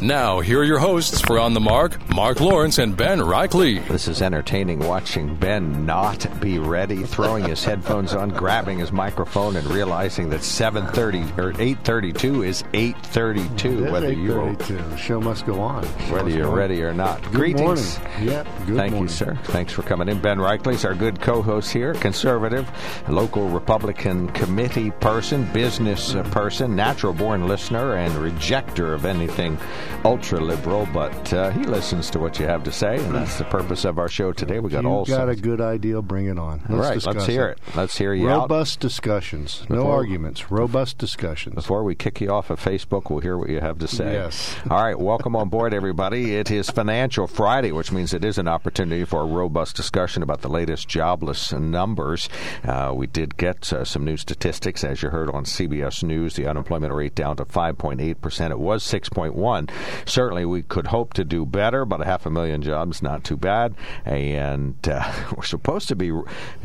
[0.00, 3.84] Now, here are your hosts for On the Mark, Mark Lawrence and Ben Reichley.
[3.88, 9.56] This is entertaining watching Ben not be ready, throwing his headphones on, grabbing his microphone,
[9.56, 15.82] and realizing that 7.30 or 8.32 is 8.32, whether you The show must go on.
[16.06, 16.56] Show whether you're go on.
[16.58, 17.20] ready or not.
[17.22, 17.98] Good Greetings.
[17.98, 18.28] morning.
[18.28, 18.46] Yep.
[18.66, 19.02] Good Thank morning.
[19.02, 19.36] you, sir.
[19.46, 20.20] Thanks for coming in.
[20.20, 22.70] Ben Reichley's our good co-host here, conservative,
[23.08, 29.58] local Republican committee person, business uh, person, natural-born listener, and rejecter of anything
[30.04, 30.88] ultra-liberal.
[30.92, 33.98] But uh, he listens to what you have to say, and that's the purpose of
[33.98, 34.60] our show today.
[34.60, 36.00] We got you all got a good idea.
[36.02, 36.60] Bring it on.
[36.68, 37.58] Let's All right, let's hear it.
[37.74, 38.42] Let's hear you out.
[38.42, 39.64] Robust discussions.
[39.68, 40.50] No arguments.
[40.50, 41.54] Robust discussions.
[41.54, 44.12] Before we kick you off of Facebook, we'll hear what you have to say.
[44.12, 44.56] Yes.
[44.70, 46.34] All right, welcome on board, everybody.
[46.34, 50.42] It is Financial Friday, which means it is an opportunity for a robust discussion about
[50.42, 52.28] the latest jobless numbers.
[52.64, 56.34] Uh, we did get uh, some new statistics, as you heard on CBS News.
[56.34, 58.52] The unemployment rate down to 5.8 percent.
[58.52, 59.67] It was 6.1.
[60.06, 63.36] Certainly, we could hope to do better, but a half a million jobs, not too
[63.36, 63.74] bad.
[64.04, 66.12] And uh, we're supposed to be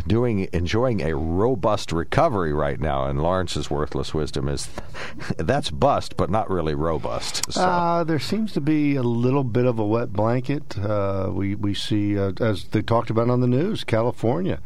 [0.08, 3.06] doing enjoying a robust recovery right now.
[3.06, 4.70] And Lawrence's worthless wisdom is
[5.38, 7.52] that's bust, but not really robust.
[7.52, 7.62] So.
[7.62, 10.78] Uh, there seems to be a little bit of a wet blanket.
[10.78, 14.60] Uh, we we see, uh, as they talked about on the news, California,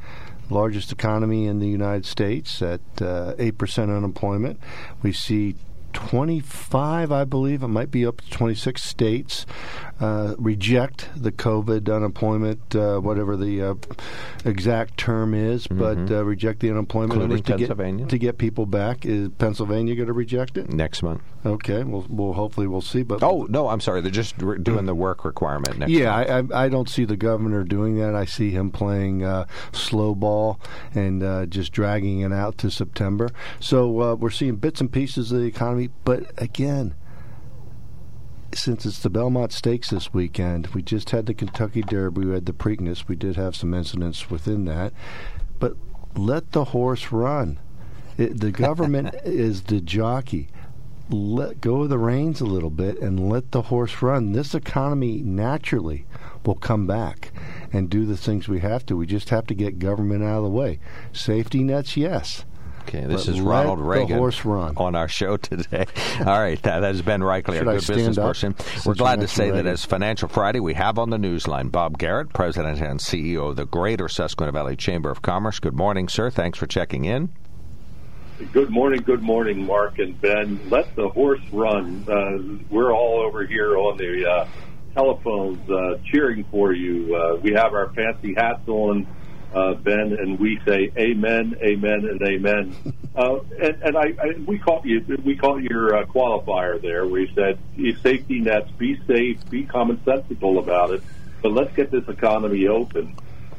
[0.50, 4.60] largest economy in the United States, at uh, eight percent unemployment.
[5.02, 5.56] We see.
[5.98, 9.48] 25, I believe, it might be up to 26 states
[10.00, 13.76] uh, reject the COVID unemployment, uh, whatever the uh,
[14.46, 17.22] exact term is, but uh, reject the unemployment Mm-hmm.
[17.32, 18.06] Including to Pennsylvania.
[18.06, 19.06] get to get people back.
[19.06, 20.70] Is Pennsylvania going to reject it?
[20.70, 21.22] next month.
[21.46, 23.04] Okay, well, we'll hopefully we'll see.
[23.04, 24.02] But Oh no, I'm sorry.
[24.02, 25.92] They're just re- doing the work requirement next.
[25.92, 26.52] yeah, month.
[26.52, 28.14] I, I I don't see the governor doing that.
[28.16, 30.60] I see him playing uh, slow ball
[30.94, 33.30] and uh, just dragging it out to September.
[33.60, 36.96] So uh, we're seeing bits and pieces of the economy, but again.
[38.58, 42.48] Since it's the Belmont Stakes this weekend, we just had the Kentucky Derby, we had
[42.48, 44.94] the Preakness, we did have some incidents within that,
[45.60, 45.78] but
[46.16, 47.60] let the horse run.
[48.18, 50.50] It, the government is the jockey
[51.10, 54.34] let go of the reins a little bit and let the horse run.
[54.34, 56.06] This economy naturally
[56.46, 57.32] will come back
[57.72, 58.98] and do the things we have to.
[58.98, 60.80] We just have to get government out of the way.
[61.14, 62.44] Safety nets, yes.
[62.88, 64.74] Okay, this But is Ronald Reagan horse run.
[64.78, 65.86] on our show today.
[66.20, 68.58] All right, that has Ben Reichley, Should our good business up person.
[68.58, 71.70] since We're glad to mentioned say that as Financial Friday, we have on the newsline
[71.70, 75.60] Bob Garrett, President and CEO of the Greater Susquehanna Valley Chamber of Commerce.
[75.60, 76.30] Good morning, sir.
[76.30, 77.30] Thanks for checking in.
[78.54, 80.58] Good morning, good morning, Mark and Ben.
[80.70, 82.06] Let the horse run.
[82.08, 84.48] Uh, we're all over here on the uh,
[84.94, 87.14] telephones uh, cheering for you.
[87.16, 89.06] Uh, we have our fancy hats on,
[89.54, 92.76] uh, Ben, and we say amen, amen, and amen.
[93.18, 95.04] Uh, and and I, I we caught you.
[95.26, 97.08] We caught your uh, qualifier there.
[97.08, 97.58] We said
[98.04, 101.02] safety nets, be safe, be commonsensical about it,
[101.42, 103.16] but let's get this economy open.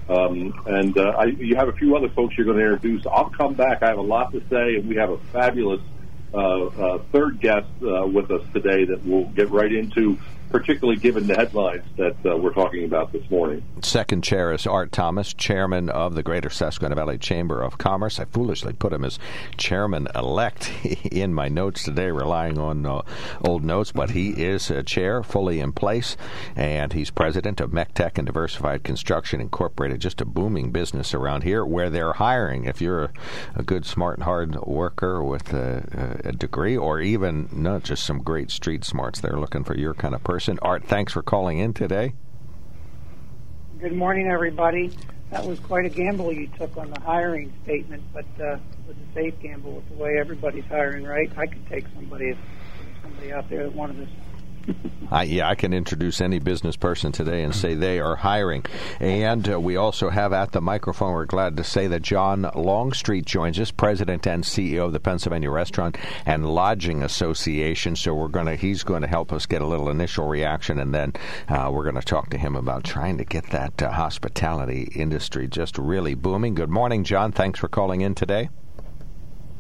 [0.09, 3.05] Um, and uh, I, you have a few other folks you're going to introduce.
[3.05, 3.83] I'll come back.
[3.83, 5.83] I have a lot to say, and we have a fabulous
[6.33, 10.19] uh, uh, third guest uh, with us today that we'll get right into,
[10.51, 13.63] particularly given the headlines that uh, we're talking about this morning.
[13.83, 18.19] Second chair is Art Thomas, chairman of the Greater Susquehanna Valley Chamber of Commerce.
[18.19, 19.19] I foolishly put him as
[19.57, 20.71] chairman elect
[21.13, 23.03] in my notes today, relying on uh,
[23.45, 26.17] old notes, but he is a chair, fully in place,
[26.57, 31.65] and he's president of MECTEC and Diversified Construction Incorporated, just a booming business around here
[31.65, 32.65] where they're hiring.
[32.65, 33.11] If you're
[33.55, 38.19] a, good, smart, and hard worker with a, a degree, or even not just some
[38.19, 40.38] great street smarts, they're looking for your kind of person.
[40.63, 42.15] Art, thanks for calling in today.
[43.81, 44.93] Good morning, everybody.
[45.31, 48.97] That was quite a gamble you took on the hiring statement, but uh, it was
[48.97, 51.29] a safe gamble with the way everybody's hiring, right?
[51.37, 52.39] I could take somebody if
[53.03, 54.13] somebody out there that wanted to
[55.11, 58.65] I, yeah, I can introduce any business person today and say they are hiring.
[59.01, 63.25] And uh, we also have at the microphone, we're glad to say that John Longstreet
[63.25, 67.97] joins us, President and CEO of the Pennsylvania Restaurant and Lodging Association.
[67.97, 70.95] So we're going to, he's going to help us get a little initial reaction, and
[70.95, 71.15] then
[71.49, 75.49] uh, we're going to talk to him about trying to get that uh, hospitality industry
[75.49, 76.55] just really booming.
[76.55, 77.33] Good morning, John.
[77.33, 78.51] Thanks for calling in today.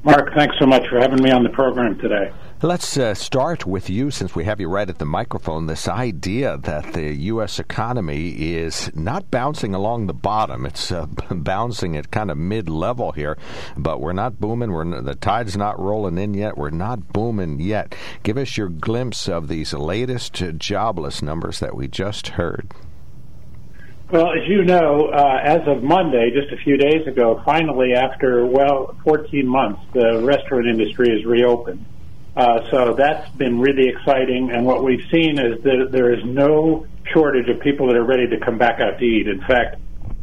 [0.04, 2.30] Mark, thanks so much for having me on the program today.
[2.60, 5.66] Let's uh, start with you, since we have you right at the microphone.
[5.66, 7.60] This idea that the U.S.
[7.60, 13.38] economy is not bouncing along the bottom; it's uh, bouncing at kind of mid-level here,
[13.76, 14.72] but we're not booming.
[14.72, 16.58] We're the tide's not rolling in yet.
[16.58, 17.94] We're not booming yet.
[18.24, 22.74] Give us your glimpse of these latest jobless numbers that we just heard.
[24.10, 28.44] Well, as you know, uh, as of Monday, just a few days ago, finally, after
[28.44, 31.86] well 14 months, the restaurant industry is reopened.
[32.38, 34.52] Uh, so that's been really exciting.
[34.52, 38.28] And what we've seen is that there is no shortage of people that are ready
[38.28, 39.26] to come back out to eat.
[39.26, 39.74] In fact,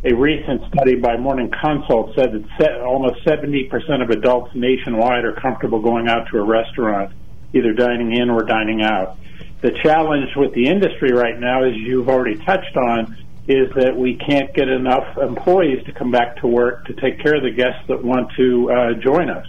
[0.05, 3.69] a recent study by Morning Consult said that almost 70%
[4.01, 7.11] of adults nationwide are comfortable going out to a restaurant,
[7.53, 9.17] either dining in or dining out.
[9.59, 13.17] The challenge with the industry right now, as you've already touched on,
[13.49, 17.35] is that we can't get enough employees to come back to work to take care
[17.35, 19.45] of the guests that want to uh, join us.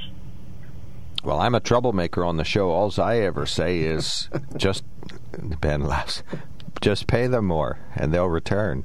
[1.26, 2.70] Well, I'm a troublemaker on the show.
[2.70, 4.84] All I ever say is just
[5.60, 6.22] Ben laughs.
[6.80, 8.84] Just pay them more, and they'll return.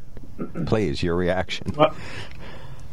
[0.65, 1.67] Please, your reaction.
[1.77, 1.95] Well,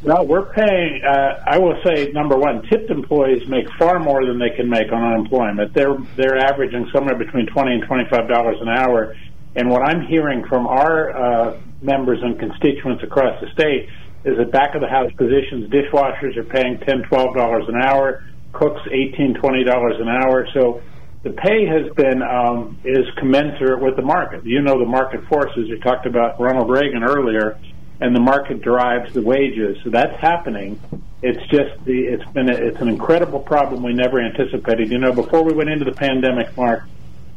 [0.02, 1.00] well we're paying.
[1.02, 4.92] Uh, I will say, number one, tipped employees make far more than they can make
[4.92, 5.72] on unemployment.
[5.72, 9.16] They're they're averaging somewhere between twenty and twenty five dollars an hour.
[9.56, 13.88] And what I'm hearing from our uh, members and constituents across the state
[14.26, 18.22] is that back of the house positions, dishwashers are paying ten, twelve dollars an hour,
[18.52, 20.46] cooks eighteen, twenty dollars an hour.
[20.52, 20.82] So
[21.22, 24.44] the pay has been um, is commensurate with the market.
[24.44, 25.68] You know the market forces.
[25.68, 27.58] You talked about Ronald Reagan earlier,
[28.00, 29.78] and the market drives the wages.
[29.82, 30.80] So that's happening.
[31.22, 34.90] It's just the it's been a, it's an incredible problem we never anticipated.
[34.90, 36.84] You know, before we went into the pandemic, Mark,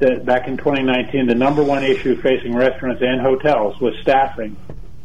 [0.01, 4.55] that back in 2019, the number one issue facing restaurants and hotels was staffing.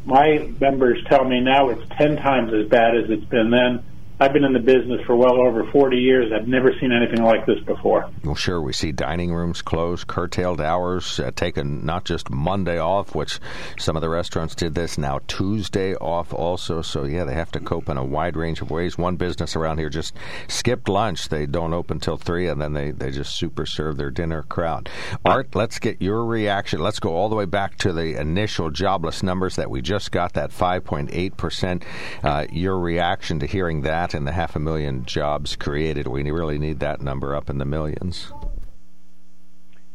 [0.05, 3.83] My members tell me now it's 10 times as bad as it's been then.
[4.19, 6.33] I've been in the business for well over 40 years.
[6.33, 8.11] I've never seen anything like this before.
[8.25, 8.63] Well, sure.
[8.63, 13.39] We see dining rooms closed, curtailed hours, uh, taken not just Monday off, which
[13.79, 16.81] some of the restaurants did this, now Tuesday off also.
[16.81, 18.97] So, yeah, they have to cope in a wide range of ways.
[18.97, 20.15] One business around here just
[20.49, 21.29] skipped lunch.
[21.29, 24.89] They don't open till 3, and then they, they just super serve their dinner crowd.
[25.27, 26.81] Art, let's get your reaction.
[26.81, 30.33] Let's go all the way back to the initial jobless numbers that we just got,
[30.33, 31.83] that 5.8%.
[32.25, 36.31] Uh, your reaction to hearing that that and the half a million jobs created, we
[36.31, 38.33] really need that number up in the millions.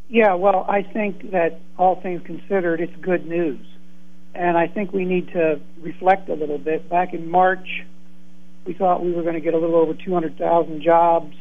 [0.09, 3.65] Yeah, well, I think that all things considered, it's good news.
[4.33, 6.89] And I think we need to reflect a little bit.
[6.89, 7.85] Back in March,
[8.65, 11.35] we thought we were going to get a little over 200,000 jobs,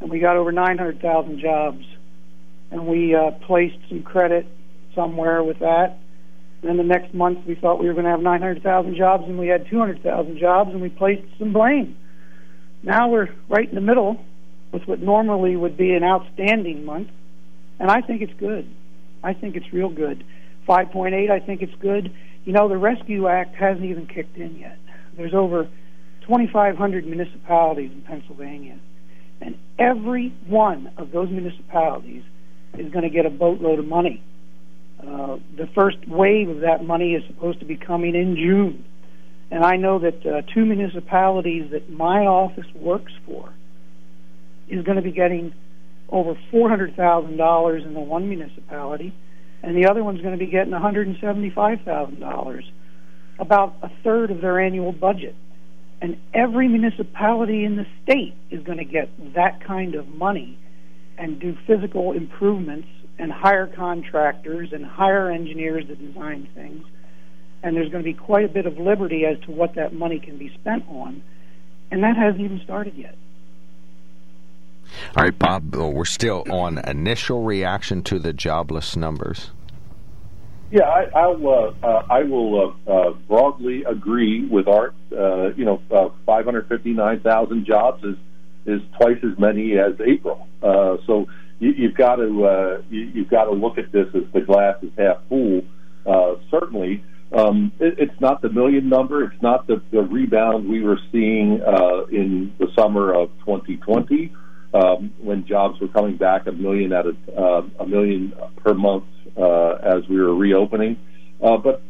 [0.00, 1.84] and we got over 900,000 jobs.
[2.70, 4.46] And we uh, placed some credit
[4.94, 5.98] somewhere with that.
[6.62, 9.48] Then the next month, we thought we were going to have 900,000 jobs, and we
[9.48, 11.96] had 200,000 jobs, and we placed some blame.
[12.82, 14.20] Now we're right in the middle
[14.72, 17.08] with what normally would be an outstanding month,
[17.78, 18.68] and I think it's good.
[19.22, 20.24] I think it's real good.
[20.68, 22.12] 5.8, I think it's good.
[22.44, 24.78] You know, the Rescue Act hasn't even kicked in yet.
[25.16, 25.68] There's over
[26.22, 28.78] 2,500 municipalities in Pennsylvania,
[29.40, 32.24] and every one of those municipalities
[32.76, 34.22] is going to get a boatload of money
[35.00, 38.84] uh, the first wave of that money is supposed to be coming in June.
[39.50, 43.52] And I know that uh, two municipalities that my office works for
[44.68, 45.54] is going to be getting
[46.08, 49.14] over $400,000 in the one municipality,
[49.62, 52.62] and the other one's going to be getting $175,000,
[53.38, 55.34] about a third of their annual budget.
[56.00, 60.58] And every municipality in the state is going to get that kind of money
[61.18, 62.88] and do physical improvements
[63.18, 66.84] and hire contractors and hire engineers to design things.
[67.62, 70.18] And there's going to be quite a bit of liberty as to what that money
[70.18, 71.22] can be spent on.
[71.90, 73.16] And that hasn't even started yet.
[75.16, 79.50] All right, Bob, we're still on initial reaction to the jobless numbers.
[80.70, 84.94] Yeah, I, I'll, uh, uh, I will uh, uh, broadly agree with Art.
[85.12, 88.16] Uh, you know, uh, 559,000 jobs is
[88.66, 90.48] is twice as many as April.
[90.60, 91.26] Uh, so
[91.58, 94.76] you, you've got to uh, you, you've got to look at this as the glass
[94.82, 95.62] is half full.
[96.06, 99.24] Uh, certainly, um, it, it's not the million number.
[99.24, 104.32] It's not the, the rebound we were seeing uh, in the summer of 2020.
[104.32, 104.38] Uh,
[104.76, 108.32] um, when jobs were coming back a million at a, uh, a million
[108.62, 109.04] per month
[109.36, 110.98] uh, as we were reopening.
[111.42, 111.82] Uh, but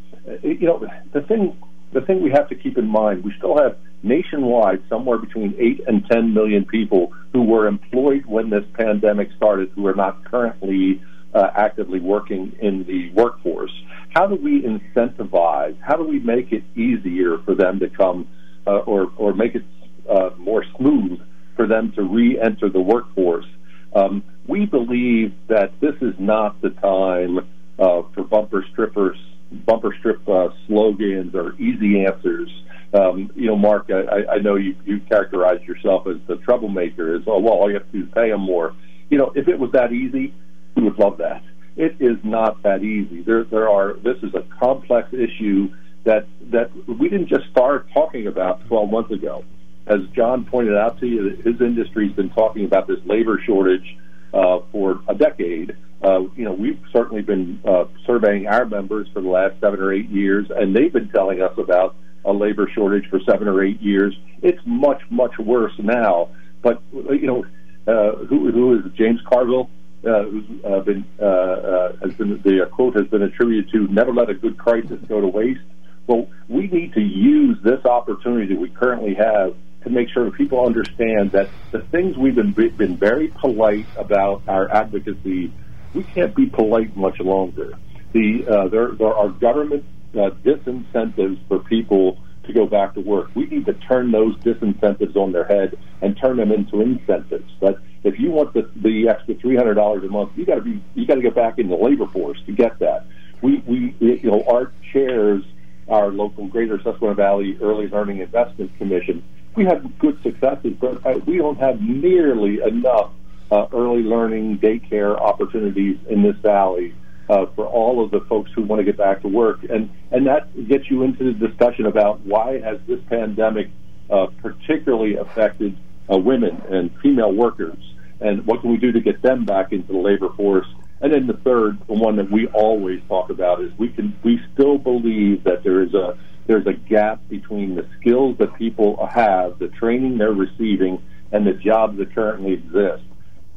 [0.43, 1.57] you know, the thing
[1.97, 5.81] the thing we have to keep in mind, we still have nationwide somewhere between eight
[5.87, 11.01] and ten million people who were employed when this pandemic started who are not currently
[11.33, 13.71] uh, actively working in the workforce.
[14.09, 15.75] How do we incentivize?
[15.81, 18.27] How do we make it easier for them to come,
[18.67, 19.65] uh, or or make it
[20.07, 21.19] uh, more smooth
[21.55, 23.47] for them to re-enter the workforce?
[23.95, 27.39] Um, we believe that this is not the time
[27.79, 29.17] uh, for bumper strippers,
[29.51, 32.49] bumper strip uh, slogans or easy answers.
[32.93, 37.15] Um, you know, Mark, I, I know you, you characterize yourself as the troublemaker.
[37.15, 38.75] Is oh well, all you have to do is pay them more.
[39.09, 40.33] You know, if it was that easy,
[40.75, 41.43] we would love that.
[41.75, 43.21] It is not that easy.
[43.21, 43.93] There, there are.
[43.93, 45.69] This is a complex issue
[46.05, 49.43] that that we didn't just start talking about 12 months ago.
[49.85, 53.97] As John pointed out to you, his industry's been talking about this labor shortage
[54.33, 55.75] uh, for a decade.
[56.01, 59.91] Uh, you know, we've certainly been uh, surveying our members for the last seven or
[59.93, 63.81] eight years, and they've been telling us about a labor shortage for seven or eight
[63.81, 64.17] years.
[64.41, 66.29] It's much, much worse now.
[66.61, 67.45] But you know,
[67.87, 69.69] uh, who, who is James Carville?
[70.05, 73.91] Uh, who's uh, been uh, uh, has been the uh, quote has been attributed to
[73.91, 75.59] never let a good crisis go to waste.
[76.05, 80.35] Well, we need to use this opportunity that we currently have to make sure that
[80.35, 85.51] people understand that the things we've been been very polite about our advocacy,
[85.97, 87.73] we can't be polite much longer.
[88.13, 93.31] The uh, there there are government uh, disincentives for people to go back to work.
[93.35, 97.51] We need to turn those disincentives on their head and turn them into incentives.
[97.59, 100.61] But if you want the, the extra three hundred dollars a month, you got to
[100.61, 103.07] be you got to get back in the labor force to get that.
[103.41, 105.43] We we you know our chairs
[105.89, 109.23] our local Greater Susquehanna Valley Early Learning Investment Commission.
[109.55, 113.11] We have good successes, but uh, we don't have nearly enough
[113.51, 116.93] uh, early learning daycare opportunities in this valley
[117.29, 119.59] uh, for all of the folks who want to get back to work.
[119.69, 123.69] And, and that gets you into the discussion about why has this pandemic
[124.09, 125.77] uh, particularly affected
[126.11, 127.77] uh, women and female workers,
[128.21, 130.67] and what can we do to get them back into the labor force?
[131.01, 134.39] And then the third, the one that we always talk about, is we can we
[134.53, 139.59] still believe that there is a there's a gap between the skills that people have,
[139.59, 143.03] the training they're receiving, and the jobs that currently exist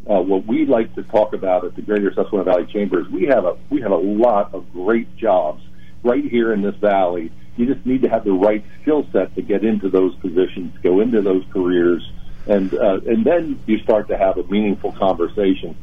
[0.09, 3.27] uh, what we like to talk about at the Greater Susquehanna Valley Chamber is we
[3.27, 5.63] have a we have a lot of great jobs
[6.03, 7.31] right here in this valley.
[7.57, 11.01] You just need to have the right skill set to get into those positions, go
[11.01, 12.11] into those careers,
[12.47, 15.77] and uh, and then you start to have a meaningful conversation.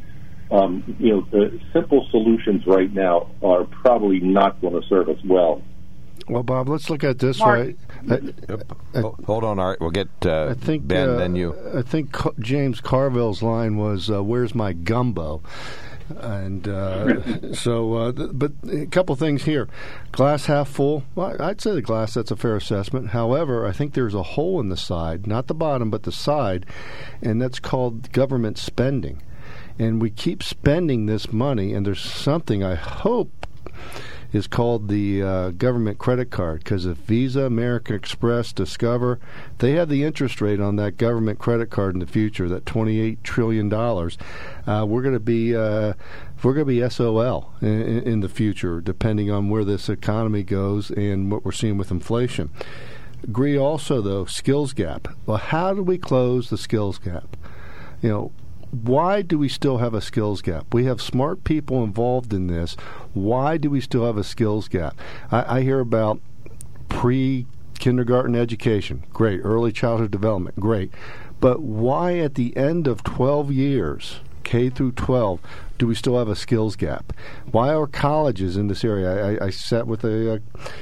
[0.50, 5.20] Um, you know, the simple solutions right now are probably not going to serve us
[5.24, 5.62] well.
[6.28, 7.60] Well, Bob, let's look at this Mark.
[7.60, 7.76] way.
[8.10, 8.20] I,
[8.50, 8.78] yep.
[8.94, 9.80] I, Hold on, Art.
[9.80, 11.56] We'll get uh, I think, Ben, uh, then you.
[11.74, 15.42] I think James Carville's line was, uh, "Where's my gumbo?"
[16.10, 19.68] And uh, so, uh, but a couple things here.
[20.12, 21.04] Glass half full.
[21.16, 22.14] Well, I'd say the glass.
[22.14, 23.10] That's a fair assessment.
[23.10, 26.66] However, I think there's a hole in the side, not the bottom, but the side,
[27.22, 29.22] and that's called government spending.
[29.80, 33.46] And we keep spending this money, and there's something I hope
[34.34, 39.20] is called the uh, government credit card because if Visa, American Express, Discover,
[39.60, 43.24] they have the interest rate on that government credit card in the future, that $28
[43.24, 45.56] trillion, uh, we're going to be.
[45.56, 45.94] Uh,
[46.44, 50.92] we're going to be SOL in, in the future, depending on where this economy goes
[50.92, 52.52] and what we're seeing with inflation.
[53.24, 55.08] Agree also, though, skills gap.
[55.26, 57.36] Well, how do we close the skills gap?
[58.02, 58.32] You know,
[58.72, 60.74] why do we still have a skills gap?
[60.74, 62.76] We have smart people involved in this.
[63.14, 64.98] Why do we still have a skills gap?
[65.32, 66.20] I, I hear about
[66.90, 67.46] pre
[67.80, 69.40] kindergarten education, great.
[69.44, 70.92] Early childhood development, great.
[71.40, 75.42] But why at the end of 12 years, K through 12,
[75.78, 77.12] do we still have a skills gap?
[77.52, 79.42] Why are colleges in this area?
[79.42, 80.40] I, I sat with a, a,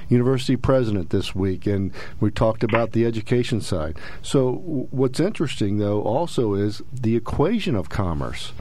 [0.08, 3.98] university president this week, and we talked about the education side.
[4.22, 4.52] So,
[4.92, 8.54] what's interesting, though, also is the equation of commerce.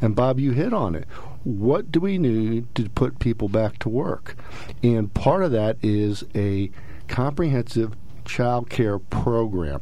[0.00, 1.08] And Bob, you hit on it.
[1.42, 4.36] What do we need to put people back to work?
[4.84, 6.70] And part of that is a
[7.08, 9.80] comprehensive child care program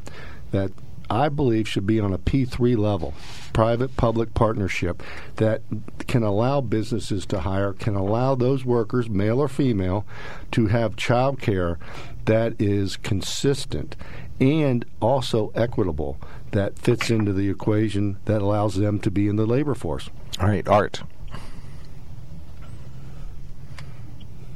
[0.52, 0.72] that
[1.10, 3.12] I believe should be on a P3 level,
[3.52, 5.02] private public partnership
[5.36, 5.62] that
[6.06, 10.06] can allow businesses to hire, can allow those workers, male or female,
[10.52, 11.78] to have child care
[12.26, 13.96] that is consistent
[14.40, 16.16] and also equitable
[16.52, 20.08] that fits into the equation that allows them to be in the labor force.
[20.38, 21.02] All right, Art.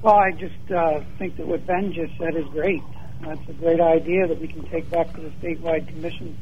[0.03, 2.83] Well, I just uh, think that what Ben just said is great.
[3.23, 6.37] That's a great idea that we can take back to the statewide commission.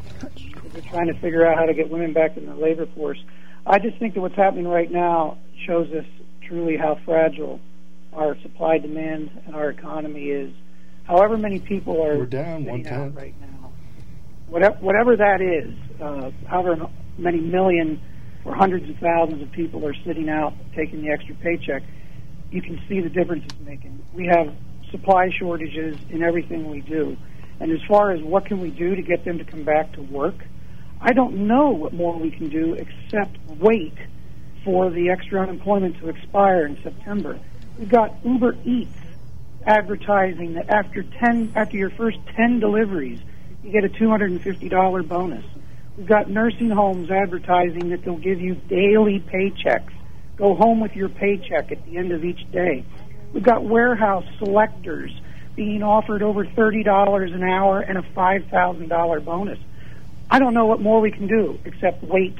[0.75, 3.23] We're trying to figure out how to get women back in the labor force.
[3.67, 6.05] I just think that what's happening right now shows us
[6.43, 7.61] truly how fragile
[8.13, 10.53] our supply demand and our economy is.
[11.05, 13.73] However many people are We're down one out right now,
[14.49, 16.89] whatever, whatever that is, uh, however
[17.19, 18.01] many million
[18.45, 21.83] or hundreds of thousands of people are sitting out taking the extra paycheck,
[22.51, 24.05] you can see the difference it's making.
[24.13, 24.55] We have
[24.93, 27.17] supply shortages in everything we do.
[27.59, 30.03] And as far as what can we do to get them to come back to
[30.03, 30.37] work,
[31.01, 33.97] I don't know what more we can do except wait
[34.65, 37.41] for the extra unemployment to expire in September.
[37.77, 38.95] We've got Uber Eats
[39.67, 43.19] advertising that after 10 after your first 10 deliveries,
[43.65, 45.45] you get a $250 bonus.
[45.97, 49.93] We've got nursing homes advertising that they'll give you daily paychecks.
[50.37, 52.85] Go home with your paycheck at the end of each day.
[53.33, 55.13] We've got warehouse selectors
[55.57, 59.59] being offered over $30 an hour and a $5,000 bonus.
[60.31, 62.37] I don't know what more we can do except wait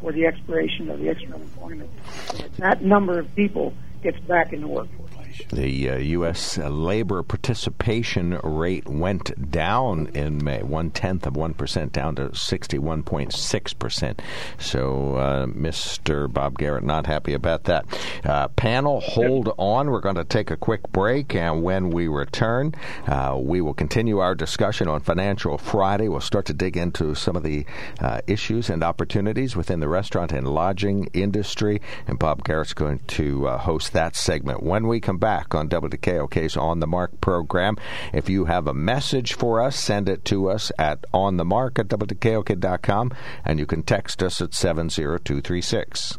[0.00, 1.90] for the expiration of the extra unemployment.
[2.36, 5.07] That, that number of people gets back in the workforce.
[5.50, 6.58] The uh, U.S.
[6.58, 13.02] labor participation rate went down in May, one tenth of one percent, down to sixty-one
[13.02, 14.20] point six percent.
[14.58, 16.32] So, uh, Mr.
[16.32, 17.86] Bob Garrett not happy about that.
[18.24, 19.90] Uh, panel, hold on.
[19.90, 22.74] We're going to take a quick break, and when we return,
[23.06, 26.08] uh, we will continue our discussion on Financial Friday.
[26.08, 27.64] We'll start to dig into some of the
[28.00, 33.46] uh, issues and opportunities within the restaurant and lodging industry, and Bob Garrett's going to
[33.46, 37.76] uh, host that segment when we come back back on WKOK's On the Mark program.
[38.14, 41.78] If you have a message for us, send it to us at on the mark
[41.78, 43.12] at WKOK.com,
[43.44, 46.18] and you can text us at 70236.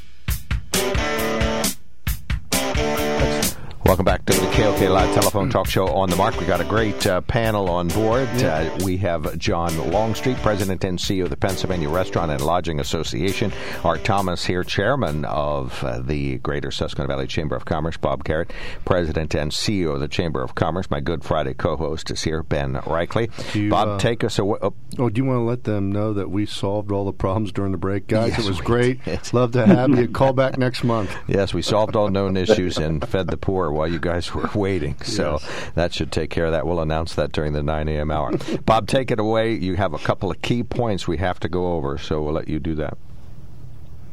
[3.91, 6.39] Welcome back to the KOK Live Telephone Talk Show on the Mark.
[6.39, 8.29] We got a great uh, panel on board.
[8.41, 13.51] Uh, we have John Longstreet, President and CEO of the Pennsylvania Restaurant and Lodging Association.
[13.83, 17.97] Art Thomas here, Chairman of uh, the Greater Susquehanna Valley Chamber of Commerce.
[17.97, 18.53] Bob Garrett,
[18.85, 20.89] President and CEO of the Chamber of Commerce.
[20.89, 23.29] My Good Friday co-host is here, Ben Reichley.
[23.53, 24.57] You, Bob, uh, take us away.
[24.61, 24.73] Oh.
[24.99, 25.09] oh.
[25.09, 27.77] do you want to let them know that we solved all the problems during the
[27.77, 28.29] break, guys?
[28.29, 29.03] Yes, it was great.
[29.03, 29.33] Did.
[29.33, 30.07] Love to have you.
[30.07, 31.13] Call back next month.
[31.27, 34.95] Yes, we solved all known issues and fed the poor while you guys were waiting.
[35.01, 35.71] So yes.
[35.73, 36.67] that should take care of that.
[36.67, 38.11] We'll announce that during the 9 a.m.
[38.11, 38.31] hour.
[38.63, 39.55] Bob, take it away.
[39.55, 42.47] You have a couple of key points we have to go over, so we'll let
[42.47, 42.95] you do that.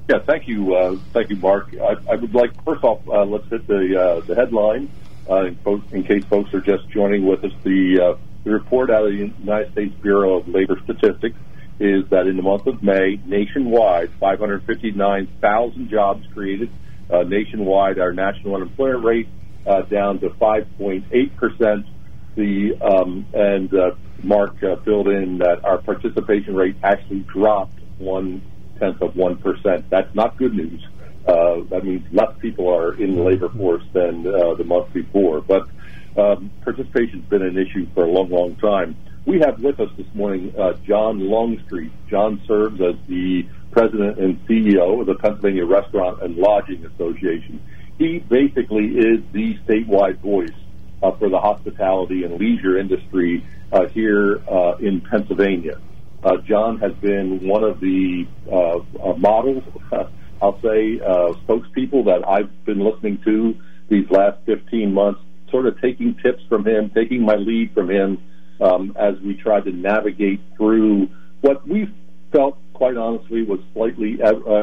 [0.09, 1.69] Yeah, thank you, uh, thank you, Mark.
[1.75, 4.91] I, I, would like first off, uh, let's hit the uh, the headline
[5.29, 7.53] uh, in, folks, in, case folks are just joining with us.
[7.63, 11.37] The, uh, the report out of the United States Bureau of Labor Statistics
[11.79, 16.71] is that in the month of May, nationwide, 559,000 jobs created.
[17.11, 19.29] Uh, nationwide, our national unemployment rate
[19.67, 21.87] uh, down to 5.8 percent.
[22.35, 23.91] The um, and uh,
[24.23, 28.43] Mark uh, filled in that our participation rate actually dropped one
[28.79, 29.91] tenth of one percent.
[29.91, 30.87] That's not good news.
[31.27, 35.41] Uh, that means less people are in the labor force than uh, the month before.
[35.41, 35.69] But
[36.17, 38.97] um, participation's been an issue for a long, long time.
[39.27, 41.93] We have with us this morning uh, John Longstreet.
[42.09, 47.63] John serves as the president and CEO of the Pennsylvania Restaurant and Lodging Association
[47.99, 50.51] he basically is the statewide voice
[51.03, 55.81] uh, for the hospitality and leisure industry uh, here uh, in Pennsylvania.
[56.23, 59.65] Uh, John has been one of the uh, uh, models,
[60.43, 60.99] I'll say,
[61.47, 63.57] spokespeople that I've been listening to
[63.89, 68.19] these last 15 months, sort of taking tips from him, taking my lead from him
[68.61, 71.09] um, as we tried to navigate through
[71.41, 71.89] what we
[72.33, 74.19] felt, quite honestly, was slightly,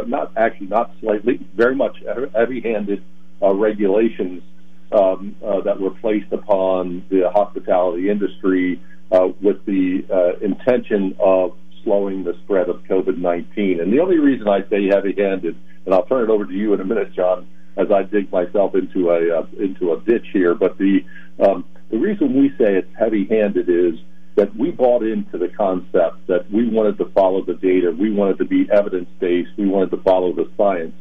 [0.08, 1.98] not actually not slightly, very much
[2.34, 3.04] heavy-handed
[3.42, 4.44] uh, regulations
[4.92, 11.56] um, uh, that were placed upon the hospitality industry uh, with the uh, intention of
[11.84, 13.80] slowing the spread of COVID 19.
[13.80, 16.74] And the only reason I say heavy handed, and I'll turn it over to you
[16.74, 20.56] in a minute, John, as I dig myself into a uh, into a ditch here.
[20.56, 21.06] But the
[21.40, 24.00] um, the reason we say it's heavy handed is
[24.36, 28.38] that we bought into the concept that we wanted to follow the data, we wanted
[28.38, 30.96] to be evidence based, we wanted to follow the science.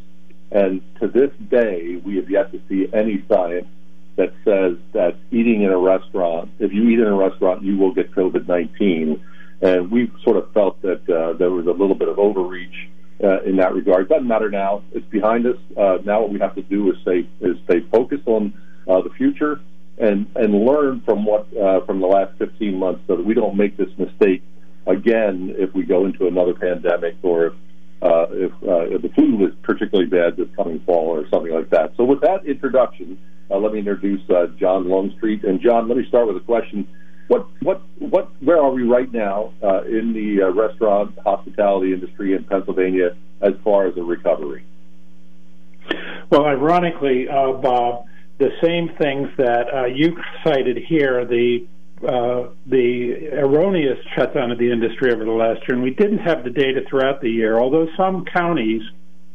[0.55, 3.67] And to this day, we have yet to see any science
[4.14, 7.93] that says that eating in a restaurant, if you eat in a restaurant, you will
[7.93, 9.21] get COVID 19.
[9.61, 12.88] And we sort of felt that uh, there was a little bit of overreach
[13.23, 14.09] uh, in that regard.
[14.09, 15.57] Doesn't matter now; it's behind us.
[15.77, 18.53] Uh, now, what we have to do is stay is stay focused on
[18.87, 19.61] uh, the future
[19.99, 23.57] and and learn from what uh, from the last 15 months, so that we don't
[23.57, 24.43] make this mistake
[24.87, 27.55] again if we go into another pandemic or
[28.05, 31.71] uh, if, uh, if the flu is particularly bad this coming fall or something like
[31.71, 31.93] that.
[31.97, 33.19] So, with that introduction,
[33.51, 35.43] uh, let me introduce uh, John Longstreet.
[35.43, 36.87] And John, let me start with a question.
[37.29, 42.35] What, what, what, where are we right now uh, in the uh, restaurant hospitality industry
[42.35, 44.64] in Pennsylvania as far as a recovery?
[46.31, 48.05] Well, ironically, uh, Bob,
[48.38, 51.67] the same things that uh, you cited here, the
[52.07, 56.45] uh, the erroneous shutdown of the industry over the last year, and we didn't have
[56.45, 58.83] the data throughout the year, although some counties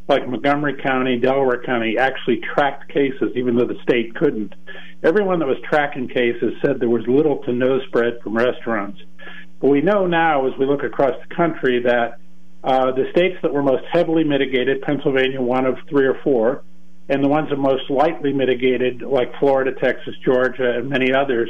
[0.08, 4.54] like Montgomery County, Delaware County, actually tracked cases, even though the state couldn't.
[5.04, 9.00] Everyone that was tracking cases said there was little to no spread from restaurants.
[9.62, 12.18] But we know now, as we look across the country, that
[12.64, 16.64] uh, the states that were most heavily mitigated, Pennsylvania, one of three or four,
[17.08, 21.50] and the ones that most lightly mitigated, like Florida, Texas, Georgia, and many others,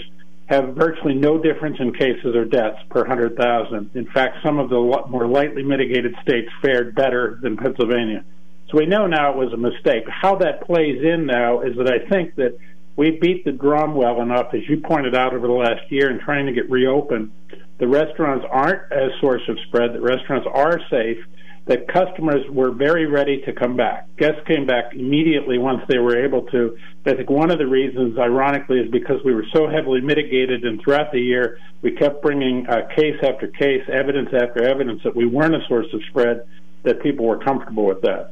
[0.49, 3.91] have virtually no difference in cases or deaths per 100,000.
[3.93, 8.25] In fact, some of the more lightly mitigated states fared better than Pennsylvania.
[8.71, 10.05] So we know now it was a mistake.
[10.09, 12.57] How that plays in now is that I think that
[12.95, 16.19] we beat the drum well enough, as you pointed out over the last year, in
[16.19, 17.31] trying to get reopened.
[17.77, 19.93] The restaurants aren't a source of spread.
[19.93, 21.23] The restaurants are safe.
[21.69, 24.07] That customers were very ready to come back.
[24.17, 26.75] Guests came back immediately once they were able to.
[27.05, 30.81] I think one of the reasons, ironically, is because we were so heavily mitigated, and
[30.81, 35.27] throughout the year we kept bringing uh, case after case, evidence after evidence that we
[35.27, 36.41] weren't a source of spread.
[36.83, 38.31] That people were comfortable with that.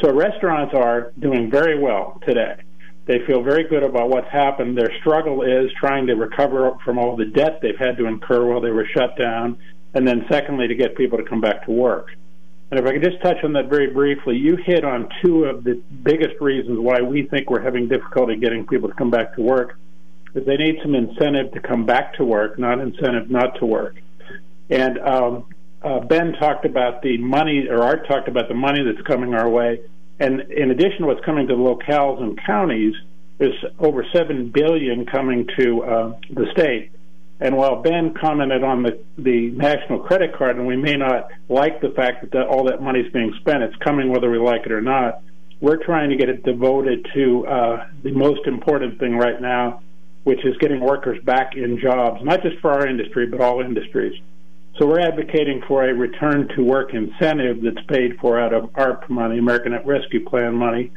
[0.00, 2.62] So restaurants are doing very well today.
[3.04, 4.78] They feel very good about what's happened.
[4.78, 8.62] Their struggle is trying to recover from all the debt they've had to incur while
[8.62, 9.58] they were shut down,
[9.92, 12.06] and then secondly, to get people to come back to work.
[12.70, 15.64] And if I could just touch on that very briefly, you hit on two of
[15.64, 19.42] the biggest reasons why we think we're having difficulty getting people to come back to
[19.42, 19.76] work.
[20.34, 23.96] Is they need some incentive to come back to work, not incentive not to work.
[24.68, 25.46] And um,
[25.82, 29.48] uh, Ben talked about the money, or Art talked about the money that's coming our
[29.48, 29.80] way.
[30.20, 32.94] And in addition to what's coming to the locales and counties,
[33.38, 36.92] there's over seven billion coming to uh, the state.
[37.40, 41.80] And while Ben commented on the, the national credit card, and we may not like
[41.80, 44.72] the fact that, all that money is being spent, it's coming whether we like it
[44.72, 45.22] or not.
[45.60, 49.82] We're trying to get it devoted to uh, the most important thing right now,
[50.24, 54.20] which is getting workers back in jobs, not just for our industry, but all industries.
[54.78, 59.08] So we're advocating for a return to work incentive that's paid for out of ARP
[59.08, 60.92] money, American Rescue Plan money.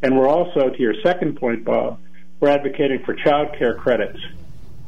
[0.00, 1.98] And we're also, to your second point, Bob,
[2.40, 4.18] we're advocating for child care credits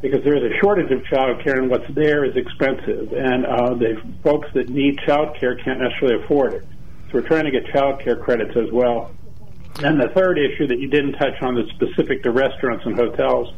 [0.05, 3.11] because there is a shortage of child care and what's there is expensive.
[3.15, 6.67] And uh, the folks that need child care can't necessarily afford it.
[7.07, 9.13] So we're trying to get child care credits as well.
[9.83, 13.55] And the third issue that you didn't touch on that's specific to restaurants and hotels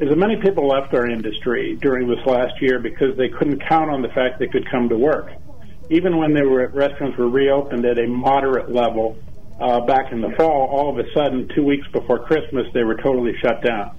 [0.00, 3.90] is that many people left our industry during this last year because they couldn't count
[3.90, 5.32] on the fact they could come to work.
[5.90, 9.18] Even when they were restaurants were reopened at a moderate level
[9.60, 12.96] uh, back in the fall, all of a sudden, two weeks before Christmas, they were
[12.96, 13.94] totally shut down.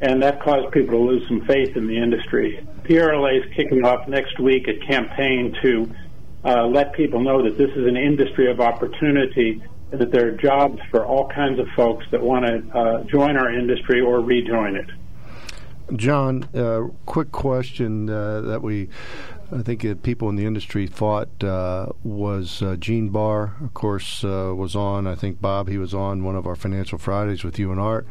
[0.00, 2.66] And that caused people to lose some faith in the industry.
[2.84, 5.94] PRLA is kicking off next week a campaign to
[6.44, 10.32] uh, let people know that this is an industry of opportunity and that there are
[10.32, 14.76] jobs for all kinds of folks that want to uh, join our industry or rejoin
[14.76, 14.86] it.
[15.96, 18.88] John, uh, quick question uh, that we,
[19.50, 24.22] I think uh, people in the industry thought uh, was uh, Gene Barr, of course,
[24.22, 25.08] uh, was on.
[25.08, 28.06] I think Bob, he was on one of our Financial Fridays with you and Art.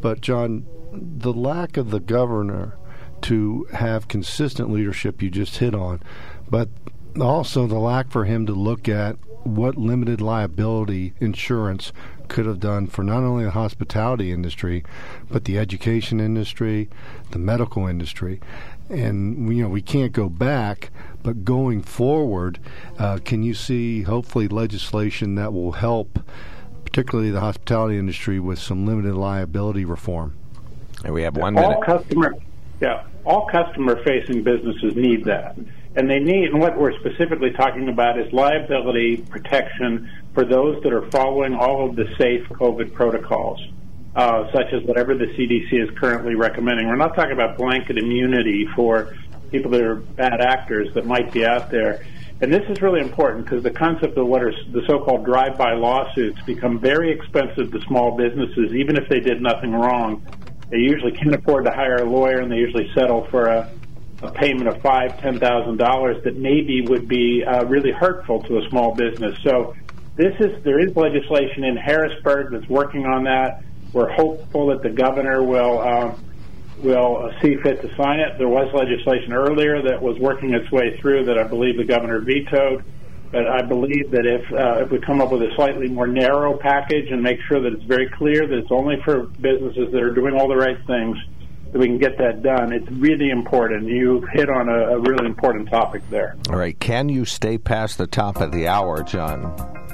[0.00, 2.76] But John, the lack of the governor
[3.22, 6.02] to have consistent leadership you just hit on,
[6.48, 6.68] but
[7.20, 11.92] also the lack for him to look at what limited liability insurance
[12.28, 14.84] could have done for not only the hospitality industry,
[15.30, 16.88] but the education industry,
[17.30, 18.40] the medical industry.
[18.88, 20.90] And you know we can't go back,
[21.22, 22.58] but going forward,
[22.98, 26.18] uh, can you see hopefully legislation that will help
[26.96, 30.34] particularly the hospitality industry, with some limited liability reform.
[31.04, 31.84] And we have one all minute.
[31.84, 32.34] customer,
[32.80, 35.58] yeah, all customer-facing businesses need that,
[35.94, 36.48] and they need.
[36.48, 41.86] And what we're specifically talking about is liability protection for those that are following all
[41.86, 43.60] of the safe COVID protocols,
[44.14, 46.88] uh, such as whatever the CDC is currently recommending.
[46.88, 49.14] We're not talking about blanket immunity for
[49.50, 52.06] people that are bad actors that might be out there.
[52.40, 56.38] And this is really important because the concept of what are the so-called drive-by lawsuits
[56.42, 60.22] become very expensive to small businesses, even if they did nothing wrong.
[60.68, 63.70] They usually can't afford to hire a lawyer, and they usually settle for a,
[64.22, 68.58] a payment of five, ten thousand dollars that maybe would be uh, really hurtful to
[68.58, 69.38] a small business.
[69.42, 69.74] So,
[70.16, 73.62] this is there is legislation in Harrisburg that's working on that.
[73.92, 75.80] We're hopeful that the governor will.
[75.80, 76.22] Um,
[76.78, 78.38] will see fit to sign it.
[78.38, 82.20] There was legislation earlier that was working its way through that I believe the governor
[82.20, 82.84] vetoed.
[83.32, 86.56] But I believe that if uh, if we come up with a slightly more narrow
[86.56, 90.14] package and make sure that it's very clear that it's only for businesses that are
[90.14, 91.18] doing all the right things,
[91.72, 92.72] that we can get that done.
[92.72, 93.88] It's really important.
[93.88, 96.36] You hit on a, a really important topic there.
[96.50, 96.78] All right.
[96.78, 99.85] Can you stay past the top of the hour, John?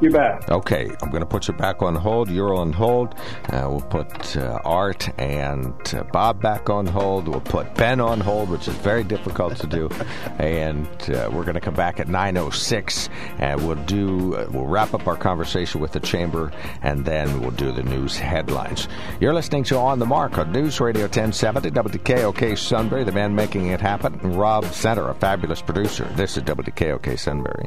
[0.00, 0.50] You bet.
[0.50, 2.30] Okay, I'm going to put you back on hold.
[2.30, 3.14] You're on hold.
[3.48, 7.28] Uh, we'll put uh, Art and uh, Bob back on hold.
[7.28, 9.88] We'll put Ben on hold, which is very difficult to do.
[10.38, 14.34] And uh, we're going to come back at 9:06, and we'll do.
[14.34, 18.18] Uh, we'll wrap up our conversation with the chamber, and then we'll do the news
[18.18, 18.86] headlines.
[19.18, 23.68] You're listening to On the Mark on News Radio 1070 WKOK Sunbury, the man making
[23.68, 26.04] it happen, and Rob Center, a fabulous producer.
[26.16, 27.66] This is WKOK Sunbury.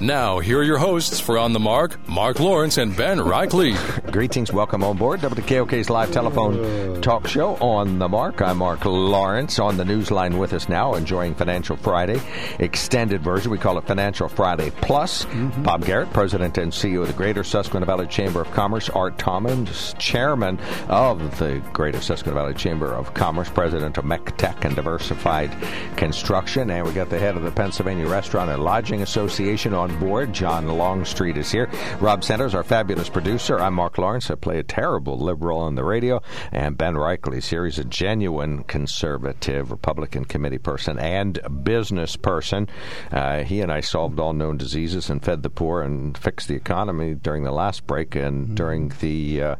[0.00, 3.74] Now, here are your hosts for On the Mark, Mark Lawrence and Ben Reichley.
[4.12, 8.42] Greetings, welcome on board WKOK's live telephone talk show on the mark.
[8.42, 12.20] I'm Mark Lawrence on the news line with us now, enjoying Financial Friday
[12.58, 13.50] extended version.
[13.50, 15.26] We call it Financial Friday Plus.
[15.26, 15.62] Mm-hmm.
[15.62, 18.88] Bob Garrett, President and CEO of the Greater Susquehanna Valley Chamber of Commerce.
[18.90, 24.74] Art Thomas, Chairman of the Greater Susquehanna Valley Chamber of Commerce, President of MECTEC and
[24.74, 25.54] Diversified
[25.96, 26.70] Construction.
[26.70, 30.32] And we got the head of the Pennsylvania Restaurant and Lodging Association on board.
[30.32, 31.68] John Longstreet is here.
[32.00, 33.58] Rob Centers, our fabulous producer.
[33.58, 34.30] I'm Mark Lawrence.
[34.30, 36.22] I play a terrible liberal on the radio.
[36.52, 37.64] And Ben Reichley's here.
[37.64, 42.68] He's a genuine conservative Republican committee person and business person.
[43.10, 46.54] Uh, he and I solved all known diseases and fed the poor and fixed the
[46.54, 48.14] economy during the last break.
[48.14, 49.56] And during the uh,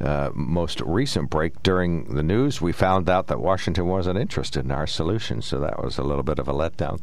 [0.00, 4.70] uh, most recent break, during the news, we found out that Washington wasn't interested in
[4.70, 5.42] our solution.
[5.42, 7.00] So that was a little bit of a letdown.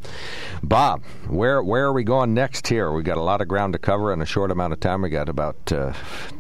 [0.64, 2.92] Bob, where where are we going next here?
[2.92, 5.02] we've got a lot of ground to cover in a short amount of time.
[5.02, 5.94] We got about uh,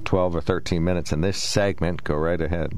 [0.05, 2.03] 12 or 13 minutes in this segment.
[2.03, 2.77] Go right ahead.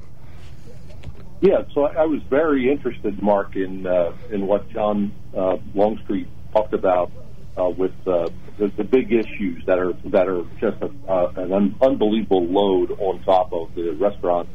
[1.41, 6.73] Yeah, so I, was very interested, Mark, in uh, in what John uh, Longstreet talked
[6.73, 7.11] about
[7.57, 11.75] uh, with uh, the, the big issues that are that are just a, an un-
[11.81, 14.49] unbelievable load on top of the restaurant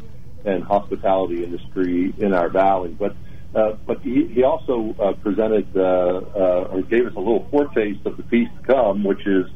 [0.44, 2.90] and hospitality industry in our valley.
[2.90, 3.16] But
[3.54, 8.04] uh, but he, he also uh, presented uh, uh, or gave us a little foretaste
[8.04, 9.46] of the piece to come, which is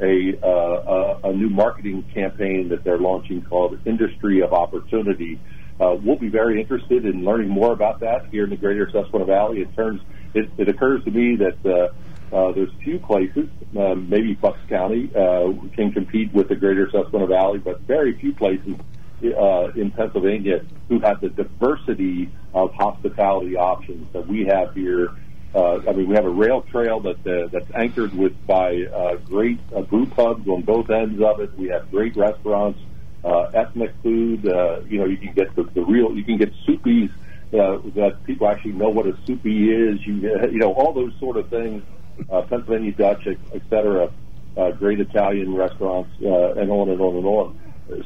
[0.00, 5.40] a, uh, a, a new marketing campaign that they're launching called Industry of Opportunity.
[5.80, 9.24] Uh, we'll be very interested in learning more about that here in the greater Susquehanna
[9.24, 9.60] Valley.
[9.60, 10.00] It turns
[10.34, 15.10] it, it occurs to me that uh, uh, there's few places, uh, maybe Bucks County,
[15.14, 18.74] uh, can compete with the greater Susquehanna Valley, but very few places
[19.22, 25.10] uh, in Pennsylvania who have the diversity of hospitality options that we have here.
[25.54, 29.16] Uh, I mean, we have a rail trail that uh, that's anchored with by uh,
[29.16, 31.56] great uh, brew pubs on both ends of it.
[31.58, 32.78] We have great restaurants,
[33.24, 34.46] uh, ethnic food.
[34.46, 36.14] Uh, you know, you can get the, the real.
[36.14, 37.10] You can get soupies
[37.52, 40.06] uh, that people actually know what a soupy is.
[40.06, 40.16] You
[40.50, 41.82] you know all those sort of things.
[42.30, 44.10] Uh, Pennsylvania Dutch, et, et cetera.
[44.56, 47.58] Uh, great Italian restaurants, uh, and on and on and on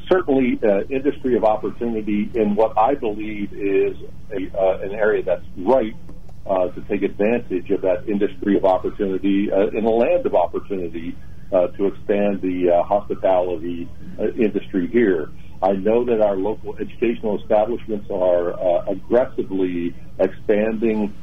[0.09, 3.97] certainly uh, industry of opportunity in what I believe is
[4.31, 5.95] a, uh, an area that's ripe
[6.45, 11.15] uh, to take advantage of that industry of opportunity uh, in a land of opportunity
[11.51, 13.87] uh, to expand the uh, hospitality
[14.37, 15.29] industry here.
[15.61, 21.15] I know that our local educational establishments are aggressively expanding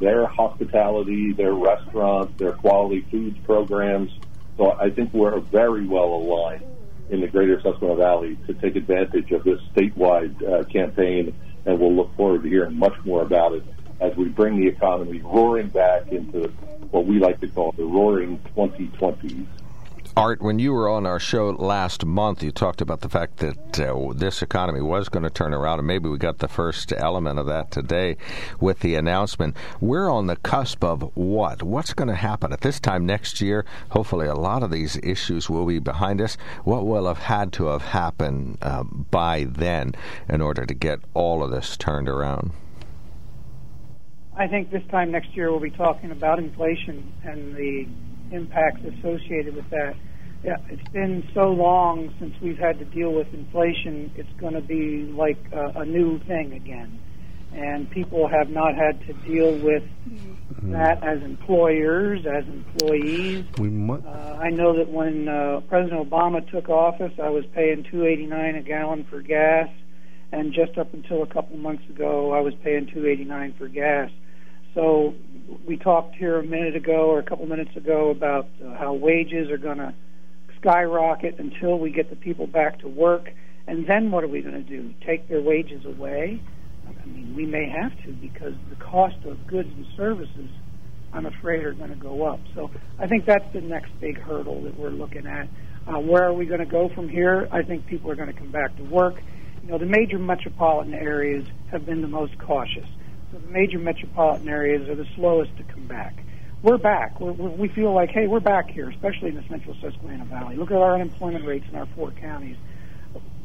[0.00, 4.10] their hospitality, their restaurants, their quality foods programs.
[4.56, 6.73] So I think we're very well aligned
[7.10, 11.34] in the greater Susquehanna Valley to take advantage of this statewide uh, campaign
[11.66, 13.64] and we'll look forward to hearing much more about it
[14.00, 16.48] as we bring the economy roaring back into
[16.90, 19.46] what we like to call the roaring 2020s.
[20.16, 23.80] Art, when you were on our show last month, you talked about the fact that
[23.80, 27.40] uh, this economy was going to turn around, and maybe we got the first element
[27.40, 28.16] of that today
[28.60, 29.56] with the announcement.
[29.80, 31.64] We're on the cusp of what?
[31.64, 33.64] What's going to happen at this time next year?
[33.88, 36.36] Hopefully, a lot of these issues will be behind us.
[36.62, 39.96] What will have had to have happened uh, by then
[40.28, 42.52] in order to get all of this turned around?
[44.36, 47.88] I think this time next year we'll be talking about inflation and the
[48.34, 49.94] impacts associated with that.
[50.42, 54.12] Yeah, it's been so long since we've had to deal with inflation.
[54.14, 57.00] It's going to be like a, a new thing again,
[57.54, 60.72] and people have not had to deal with mm-hmm.
[60.72, 63.46] that as employers, as employees.
[63.58, 68.04] We uh, I know that when uh, President Obama took office, I was paying two
[68.04, 69.70] eighty nine a gallon for gas,
[70.30, 73.66] and just up until a couple months ago, I was paying two eighty nine for
[73.68, 74.10] gas.
[74.74, 75.14] So
[75.66, 79.50] we talked here a minute ago or a couple minutes ago about uh, how wages
[79.50, 79.94] are going to
[80.60, 83.30] skyrocket until we get the people back to work.
[83.66, 84.92] And then what are we going to do?
[85.06, 86.40] Take their wages away?
[86.86, 90.50] I mean, we may have to because the cost of goods and services,
[91.12, 92.40] I'm afraid, are going to go up.
[92.54, 95.48] So I think that's the next big hurdle that we're looking at.
[95.86, 97.48] Uh, where are we going to go from here?
[97.52, 99.16] I think people are going to come back to work.
[99.62, 102.86] You know, the major metropolitan areas have been the most cautious
[103.34, 106.14] the major metropolitan areas are the slowest to come back.
[106.62, 107.20] We're back.
[107.20, 110.56] We're, we feel like, hey, we're back here, especially in the central Susquehanna Valley.
[110.56, 112.56] Look at our unemployment rates in our four counties.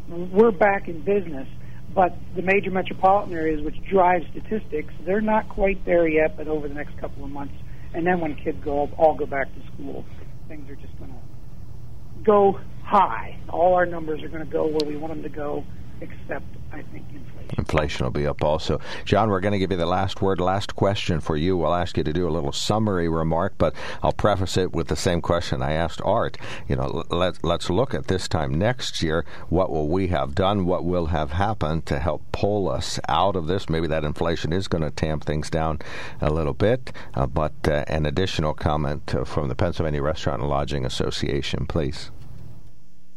[0.08, 1.48] We're back in business,
[1.94, 6.68] but the major metropolitan areas, which drive statistics, they're not quite there yet, but over
[6.68, 7.56] the next couple of months.
[7.94, 10.06] And then when kids go, all go back to school,
[10.48, 13.40] things are just going to go high.
[13.50, 15.64] All our numbers are going to go where we want them to go,
[16.00, 17.39] except, I think, inflation.
[17.58, 18.80] Inflation will be up also.
[19.06, 21.58] John, we're going to give you the last word, last question for you.
[21.58, 24.96] We'll ask you to do a little summary remark, but I'll preface it with the
[24.96, 26.38] same question I asked Art.
[26.68, 29.26] You know, let, let's look at this time next year.
[29.50, 30.66] What will we have done?
[30.66, 33.70] What will have happened to help pull us out of this?
[33.70, 35.80] Maybe that inflation is going to tamp things down
[36.22, 40.50] a little bit, uh, but uh, an additional comment uh, from the Pennsylvania Restaurant and
[40.50, 42.12] Lodging Association, please.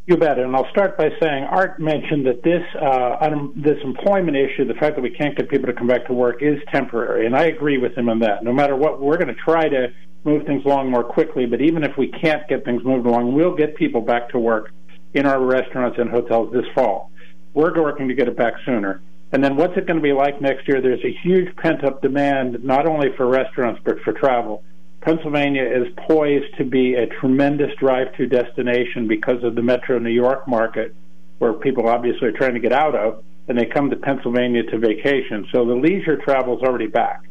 [0.07, 0.39] You bet.
[0.39, 4.75] And I'll start by saying Art mentioned that this uh, un- this employment issue, the
[4.75, 7.45] fact that we can't get people to come back to work, is temporary, and I
[7.45, 8.43] agree with him on that.
[8.43, 9.93] No matter what, we're going to try to
[10.25, 11.47] move things along more quickly.
[11.47, 14.73] But even if we can't get things moved along, we'll get people back to work
[15.15, 17.13] in our restaurants and hotels this fall.
[17.55, 19.03] We're working to get it back sooner.
[19.31, 20.81] And then what's it going to be like next year?
[20.81, 24.65] There's a huge pent up demand, not only for restaurants but for travel.
[25.03, 30.47] Pennsylvania is poised to be a tremendous drive-to destination because of the Metro New York
[30.47, 30.95] market,
[31.39, 34.79] where people obviously are trying to get out of, and they come to Pennsylvania to
[34.79, 35.49] vacation.
[35.51, 37.23] So the leisure travel is already back.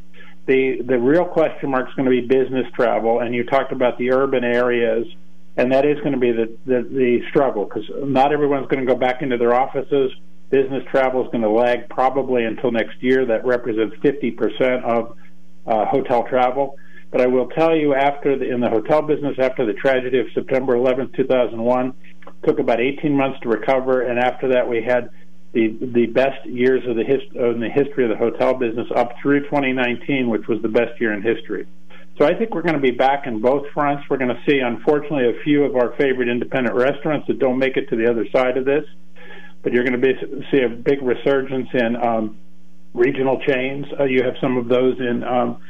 [0.48, 3.98] The the real question mark is going to be business travel, and you talked about
[3.98, 5.08] the urban areas,
[5.56, 8.92] and that is going to be the the, the struggle because not everyone's going to
[8.92, 10.12] go back into their offices.
[10.50, 13.26] Business travel is going to lag probably until next year.
[13.26, 15.16] That represents 50% of
[15.66, 16.76] uh, hotel travel.
[17.12, 20.28] But I will tell you, after the, in the hotel business, after the tragedy of
[20.34, 21.94] September 11, 2001,
[22.46, 25.10] took about 18 months to recover, and after that, we had
[25.54, 29.12] the the best years of the his, in the history of the hotel business up
[29.22, 31.68] through 2019, which was the best year in history.
[32.18, 34.04] So I think we're going to be back in both fronts.
[34.10, 37.78] We're going to see, unfortunately, a few of our favorite independent restaurants that don't make
[37.78, 38.86] it to the other side of this,
[39.64, 40.14] but you're going to be,
[40.52, 42.38] see a big resurgence in um,
[42.94, 43.86] regional chains.
[44.00, 45.62] Uh, you have some of those in um,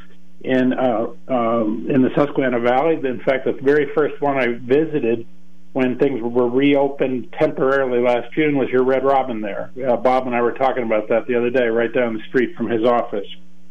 [0.44, 2.96] in uh, um, in the Susquehanna Valley.
[2.96, 5.26] In fact, the very first one I visited
[5.74, 9.72] when things were reopened temporarily last June was your Red Robin there.
[9.88, 12.56] Uh, Bob and I were talking about that the other day, right down the street
[12.56, 13.28] from his office.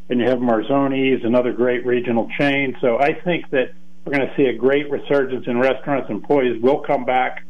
[0.09, 2.77] And you have Marzoni's, another great regional chain.
[2.81, 3.73] So I think that
[4.05, 6.09] we're going to see a great resurgence in restaurants.
[6.09, 7.45] Employees will come back.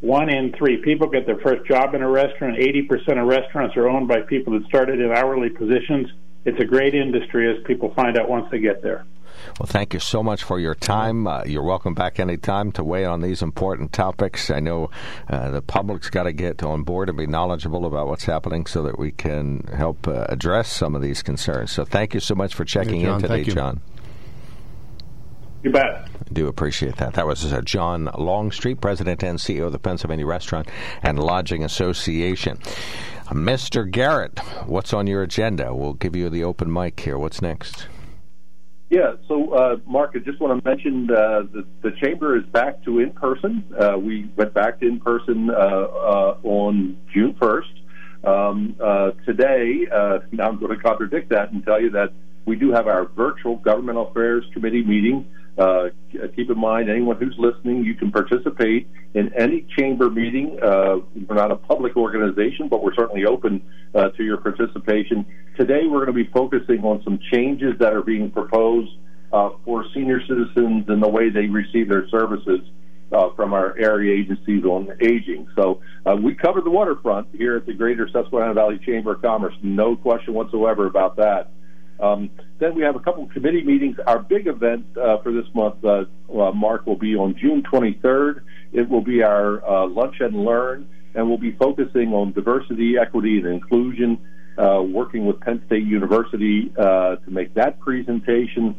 [0.00, 2.58] One in three people get their first job in a restaurant.
[2.58, 6.10] 80% of restaurants are owned by people that started in hourly positions
[6.44, 9.06] it's a great industry as people find out once they get there.
[9.58, 11.26] Well, thank you so much for your time.
[11.26, 14.50] Uh, you're welcome back anytime to weigh on these important topics.
[14.50, 14.90] I know
[15.28, 18.82] uh, the public's got to get on board and be knowledgeable about what's happening so
[18.82, 21.72] that we can help uh, address some of these concerns.
[21.72, 23.80] So thank you so much for checking John, in today, John.
[25.62, 25.84] You bet.
[25.84, 27.14] I do appreciate that.
[27.14, 30.68] That was uh, John Longstreet, President and CEO of the Pennsylvania Restaurant
[31.02, 32.58] and Lodging Association.
[33.30, 33.90] Mr.
[33.90, 35.74] Garrett, what's on your agenda?
[35.74, 37.18] We'll give you the open mic here.
[37.18, 37.88] What's next?
[38.90, 42.84] Yeah, so uh, Mark, I just want to mention uh, the, the chamber is back
[42.84, 43.64] to in person.
[43.78, 48.26] Uh, we went back to in person uh, uh, on June 1st.
[48.28, 52.12] Um, uh, today, now I'm going to contradict that and tell you that
[52.44, 55.26] we do have our virtual governmental affairs committee meeting.
[55.56, 55.88] Uh,
[56.34, 60.58] keep in mind, anyone who's listening, you can participate in any chamber meeting.
[60.60, 60.96] Uh,
[61.28, 63.62] we're not a public organization, but we're certainly open
[63.94, 65.24] uh, to your participation.
[65.56, 68.90] Today, we're going to be focusing on some changes that are being proposed
[69.32, 72.60] uh, for senior citizens and the way they receive their services
[73.12, 75.46] uh, from our area agencies on aging.
[75.54, 79.54] So uh, we cover the waterfront here at the Greater Susquehanna Valley Chamber of Commerce.
[79.62, 81.50] No question whatsoever about that.
[82.00, 83.96] Um, then we have a couple of committee meetings.
[84.06, 88.42] Our big event uh, for this month, uh, uh, Mark, will be on June 23rd.
[88.72, 93.38] It will be our uh, Lunch and Learn, and we'll be focusing on diversity, equity,
[93.38, 94.18] and inclusion,
[94.58, 98.74] uh, working with Penn State University uh, to make that presentation.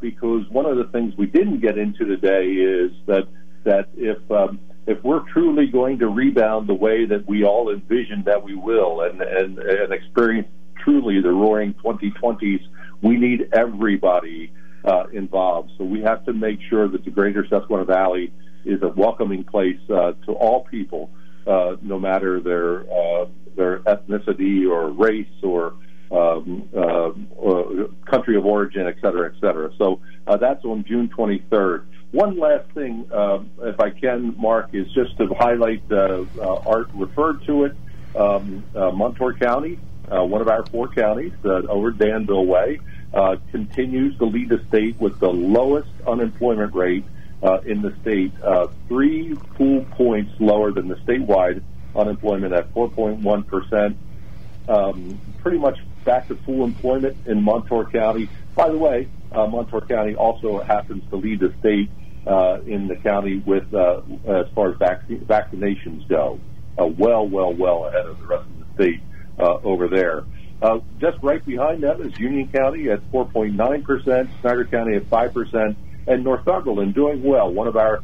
[0.00, 3.28] because one of the things we didn't get into today is that
[3.64, 8.22] that if um, if we're truly going to rebound the way that we all envision
[8.24, 10.48] that we will, and and, and experience
[10.88, 12.66] truly the roaring 2020s,
[13.02, 14.50] we need everybody
[14.84, 15.70] uh, involved.
[15.76, 18.32] So we have to make sure that the greater Susquehanna Valley
[18.64, 21.10] is a welcoming place uh, to all people,
[21.46, 23.26] uh, no matter their uh,
[23.56, 25.74] their ethnicity or race or
[26.10, 29.70] um, uh, uh, country of origin, et cetera, et cetera.
[29.76, 31.84] So that's on June 23rd.
[32.12, 37.76] One last thing, if I can, Mark, is just to highlight Art referred to it.
[38.16, 39.78] Um, Montour County
[40.10, 42.80] uh, one of our four counties uh, over Danville Way,
[43.12, 47.04] uh, continues to lead the state with the lowest unemployment rate
[47.42, 51.62] uh, in the state, uh, three full points lower than the statewide
[51.94, 53.96] unemployment at 4.1 percent.
[54.68, 58.28] Um, pretty much back to full employment in Montour County.
[58.54, 61.90] By the way, uh, Montour County also happens to lead the state
[62.26, 66.40] uh, in the county with uh, as far as vac- vaccinations go.
[66.78, 69.00] Uh, well, well, well ahead of the rest of the state
[69.38, 70.24] uh, over there.
[70.60, 75.76] Uh, just right behind them is Union County at 4.9%, Snyder County at 5%,
[76.08, 77.52] and Northumberland doing well.
[77.52, 78.02] One of our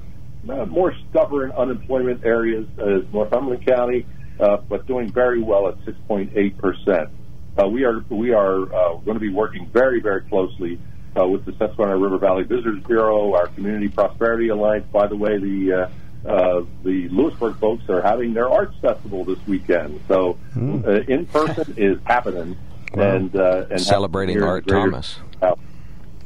[0.49, 4.07] uh, more stubborn unemployment areas is Northumberland County,
[4.39, 7.11] uh, but doing very well at 6.8%.
[7.57, 10.79] Uh, we are we are uh, going to be working very very closely
[11.17, 14.87] uh, with the Susquehanna River Valley Visitors Bureau, our Community Prosperity Alliance.
[14.93, 15.91] By the way, the uh,
[16.27, 20.01] uh, the Lewisburg folks are having their arts festival this weekend.
[20.09, 20.87] So mm.
[20.87, 22.57] uh, in person is happening,
[22.95, 23.17] wow.
[23.17, 25.19] and uh, and celebrating Art Thomas.
[25.41, 25.59] House.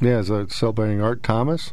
[0.01, 1.73] Yeah, is it celebrating Art Thomas?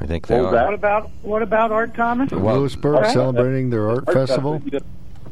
[0.00, 0.64] I think they what are.
[0.64, 2.30] What about what about Art Thomas?
[2.30, 4.62] Well, Lewisburg celebrating their art, art festival.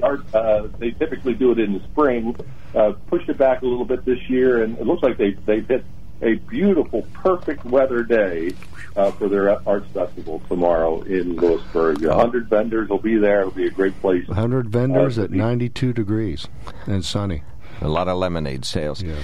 [0.02, 2.36] Art, uh, they typically do it in the spring.
[2.74, 5.60] Uh, pushed it back a little bit this year, and it looks like they they
[5.60, 5.84] hit
[6.20, 8.50] a beautiful, perfect weather day
[8.98, 12.04] uh, for their arts festival tomorrow in Lewisburg.
[12.04, 13.40] A hundred vendors will be there.
[13.40, 14.26] It'll be a great place.
[14.26, 16.48] hundred vendors uh, at 92 degrees
[16.86, 17.42] and sunny.
[17.80, 19.00] A lot of lemonade sales.
[19.00, 19.14] Yeah.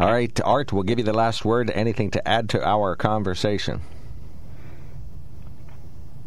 [0.00, 1.70] All right, Art, we'll give you the last word.
[1.70, 3.82] Anything to add to our conversation?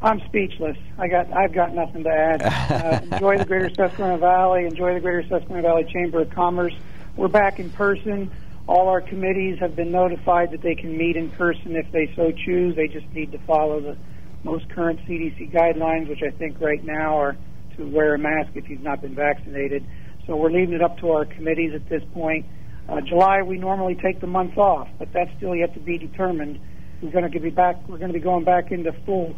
[0.02, 0.78] I'm speechless.
[0.98, 2.42] I got, I've got nothing to add.
[2.42, 4.66] Uh, enjoy the Greater Susquehanna Valley.
[4.66, 6.74] Enjoy the Greater Susquehanna Valley Chamber of Commerce.
[7.18, 8.32] We're back in person.
[8.68, 12.32] All our committees have been notified that they can meet in person if they so
[12.32, 12.76] choose.
[12.76, 13.98] They just need to follow the
[14.44, 17.38] most current CDC guidelines, which I think right now are
[17.78, 19.86] to wear a mask if you've not been vaccinated.
[20.26, 22.46] So we're leaving it up to our committees at this point.
[22.88, 26.60] Uh, July, we normally take the month off, but that's still yet to be determined.
[27.02, 27.78] We're going to be back.
[27.90, 29.36] We're going to be going back into full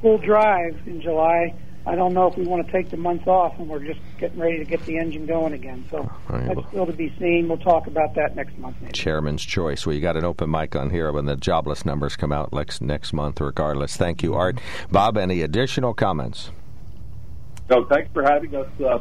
[0.00, 1.54] full drive in July
[1.88, 4.38] I don't know if we want to take the month off and we're just getting
[4.38, 5.86] ready to get the engine going again.
[5.90, 7.48] So right, that's still to be seen.
[7.48, 8.76] We'll talk about that next month.
[8.82, 8.92] Maybe.
[8.92, 9.86] Chairman's choice.
[9.86, 12.82] Well, you got an open mic on here when the jobless numbers come out next
[12.82, 13.96] next month, regardless.
[13.96, 14.60] Thank you, Art.
[14.90, 16.50] Bob, any additional comments?
[17.70, 18.68] No, thanks for having us.
[18.78, 18.98] Uh,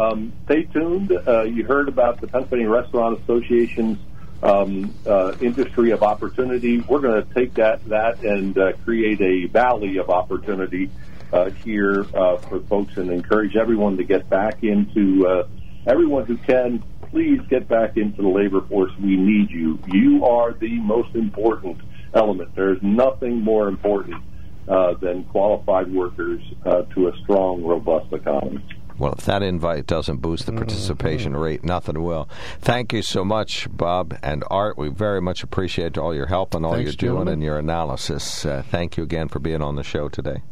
[0.00, 1.12] um, stay tuned.
[1.12, 3.98] Uh, you heard about the Pennsylvania Restaurant Association's
[4.42, 6.80] um, uh, industry of opportunity.
[6.80, 10.90] We're going to take that that and uh, create a valley of opportunity
[11.32, 15.48] uh, here uh, for folks and encourage everyone to get back into uh,
[15.86, 16.82] everyone who can.
[17.10, 18.92] Please get back into the labor force.
[19.00, 19.78] We need you.
[19.88, 21.78] You are the most important
[22.14, 22.54] element.
[22.54, 24.22] There's nothing more important
[24.68, 28.64] uh, than qualified workers uh, to a strong, robust economy.
[29.00, 31.40] Well, if that invite doesn't boost the participation mm-hmm.
[31.40, 32.28] rate, nothing will.
[32.60, 34.76] Thank you so much, Bob and Art.
[34.76, 37.32] We very much appreciate all your help and all Thanks, you're doing gentlemen.
[37.32, 38.44] and your analysis.
[38.44, 40.42] Uh, thank you again for being on the show today.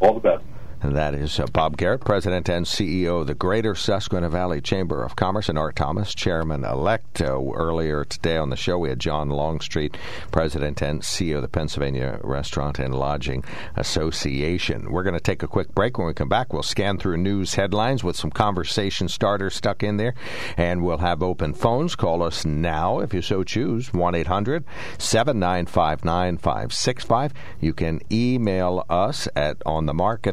[0.00, 0.44] All the best.
[0.82, 5.02] And that is uh, Bob Garrett, President and CEO of the Greater Susquehanna Valley Chamber
[5.02, 7.22] of Commerce, and Art Thomas, Chairman elect.
[7.22, 9.96] Uh, earlier today on the show, we had John Longstreet,
[10.30, 13.42] President and CEO of the Pennsylvania Restaurant and Lodging
[13.74, 14.92] Association.
[14.92, 15.96] We're going to take a quick break.
[15.96, 19.96] When we come back, we'll scan through news headlines with some conversation starters stuck in
[19.96, 20.14] there,
[20.58, 21.96] and we'll have open phones.
[21.96, 24.62] Call us now if you so choose 1 800
[24.98, 27.32] 795 9565.
[27.60, 30.26] You can email us at on the mark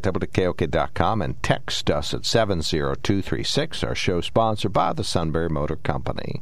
[0.43, 3.83] at WKOK.com and text us at 70236.
[3.83, 6.41] Our show sponsored by the Sunbury Motor Company.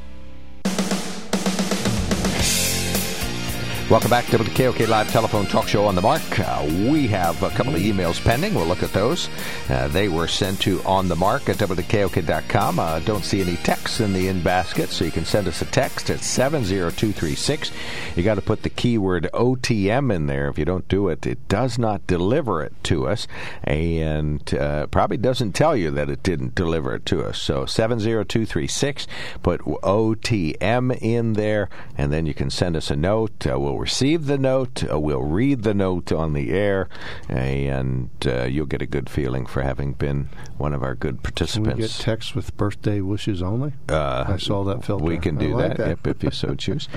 [3.91, 6.39] Welcome back to the KOK Live Telephone Talk Show on the Mark.
[6.39, 8.55] Uh, we have a couple of emails pending.
[8.55, 9.27] We'll look at those.
[9.69, 12.79] Uh, they were sent to on the mark at WKOK.com.
[12.79, 15.65] Uh, don't see any texts in the in basket, so you can send us a
[15.65, 17.73] text at 70236.
[18.15, 20.47] You got to put the keyword OTM in there.
[20.47, 23.27] If you don't do it, it does not deliver it to us,
[23.61, 27.41] and uh, probably doesn't tell you that it didn't deliver it to us.
[27.41, 29.05] So 70236,
[29.43, 31.67] put OTM in there,
[31.97, 33.45] and then you can send us a note.
[33.45, 36.87] Uh, we'll receive the note, uh, we'll read the note on the air,
[37.27, 41.69] and uh, you'll get a good feeling for having been one of our good participants.
[41.69, 43.73] Can we get text with birthday wishes only?
[43.89, 45.03] Uh, I saw that filter.
[45.03, 45.87] We can do like that, that.
[45.89, 46.87] Yep, if you so choose.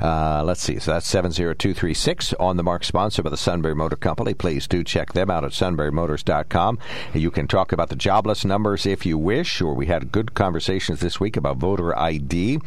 [0.00, 0.78] Uh, let's see.
[0.78, 4.34] So that's 70236 on the mark, sponsored by the Sunbury Motor Company.
[4.34, 6.78] Please do check them out at sunburymotors.com.
[7.14, 11.00] You can talk about the jobless numbers if you wish, or we had good conversations
[11.00, 12.58] this week about voter ID.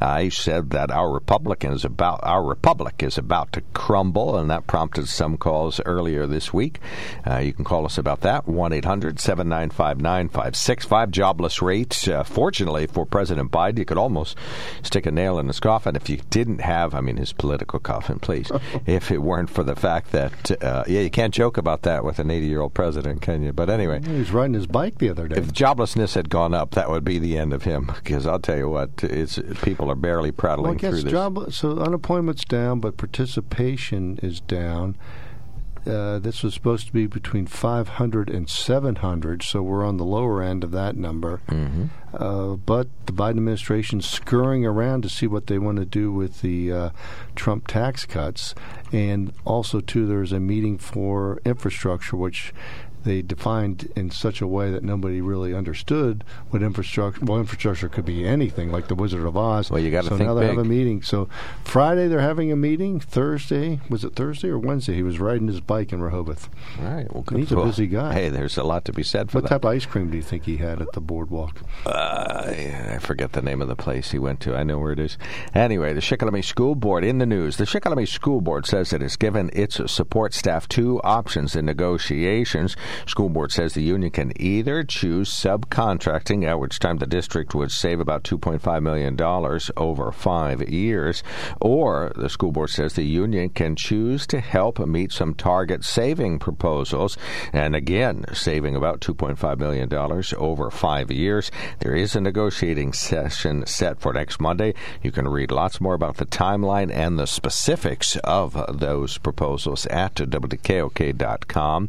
[0.00, 4.66] I said that our Republican is about our republic is about to crumble, and that
[4.66, 6.80] prompted some calls earlier this week.
[7.26, 11.10] Uh, you can call us about that 1 800 795 9565.
[11.10, 12.08] Jobless rate.
[12.08, 14.36] Uh, fortunately for President Biden, you could almost
[14.82, 18.18] stick a nail in his coffin if you didn't have, I mean, his political coffin,
[18.18, 18.50] please,
[18.86, 22.18] if it weren't for the fact that, uh, yeah, you can't joke about that with
[22.18, 23.52] an 80 year old president, can you?
[23.52, 24.00] But anyway.
[24.02, 25.36] He was riding his bike the other day.
[25.36, 27.92] If joblessness had gone up, that would be the end of him.
[28.06, 31.10] Because I'll tell you what, it's people are barely prattling well, through this.
[31.10, 34.96] job so unemployment's down, but participation is down.
[35.86, 40.42] Uh, this was supposed to be between 500 and 700, so we're on the lower
[40.42, 41.40] end of that number.
[41.46, 41.84] Mm-hmm.
[42.12, 46.40] Uh, but the Biden administration's scurrying around to see what they want to do with
[46.40, 46.90] the uh,
[47.36, 48.52] Trump tax cuts,
[48.90, 52.52] and also too, there's a meeting for infrastructure, which
[53.06, 57.24] they defined in such a way that nobody really understood what infrastructure.
[57.24, 59.70] Well, infrastructure could be anything, like the Wizard of Oz.
[59.70, 60.56] Well, you got to so think now they big.
[60.56, 61.02] have a meeting.
[61.02, 61.28] So
[61.64, 63.00] Friday they're having a meeting.
[63.00, 64.94] Thursday was it Thursday or Wednesday?
[64.94, 66.50] He was riding his bike in Rehoboth.
[66.80, 67.12] All right.
[67.12, 68.12] Well, good He's a busy guy.
[68.12, 69.54] Hey, there's a lot to be said for What that.
[69.54, 71.62] What type of ice cream do you think he had at the boardwalk?
[71.86, 74.56] Uh, I forget the name of the place he went to.
[74.56, 75.16] I know where it is.
[75.54, 77.56] Anyway, the Shikellamy School Board in the news.
[77.56, 82.76] The Shikellamy School Board says it has given its support staff two options in negotiations.
[83.06, 87.70] School Board says the union can either choose subcontracting, at which time the district would
[87.70, 89.16] save about $2.5 million
[89.76, 91.22] over five years,
[91.60, 96.38] or the school board says the union can choose to help meet some target saving
[96.38, 97.16] proposals,
[97.52, 99.92] and again, saving about $2.5 million
[100.36, 101.50] over five years.
[101.80, 104.74] There is a negotiating session set for next Monday.
[105.02, 110.14] You can read lots more about the timeline and the specifics of those proposals at
[110.14, 111.88] WKOK.com.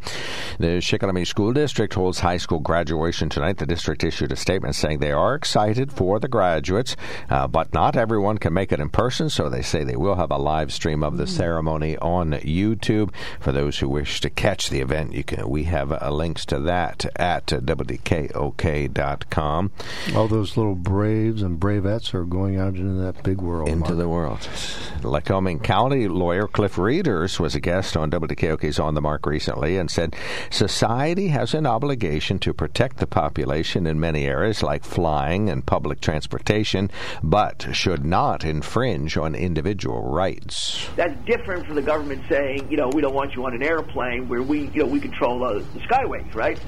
[0.59, 3.57] The Shikellamy School District holds high school graduation tonight.
[3.57, 6.95] The district issued a statement saying they are excited for the graduates,
[7.29, 10.31] uh, but not everyone can make it in person, so they say they will have
[10.31, 13.13] a live stream of the ceremony on YouTube.
[13.39, 15.47] For those who wish to catch the event, you can.
[15.47, 17.59] We have uh, links to that at uh,
[18.47, 19.71] WKOK.com.
[20.15, 23.69] All those little braves and bravettes are going out into that big world.
[23.69, 23.97] into Mark.
[23.97, 24.39] the world.
[25.01, 29.91] Lycoming County lawyer Cliff Rieders was a guest on WKOK's On the Mark recently and
[29.91, 30.15] said
[30.49, 35.65] sus- society has an obligation to protect the population in many areas like flying and
[35.65, 36.91] public transportation,
[37.23, 40.87] but should not infringe on individual rights.
[40.95, 44.29] That's different from the government saying, you know, we don't want you on an airplane
[44.29, 46.59] where we, you know, we control the, the skyways, right?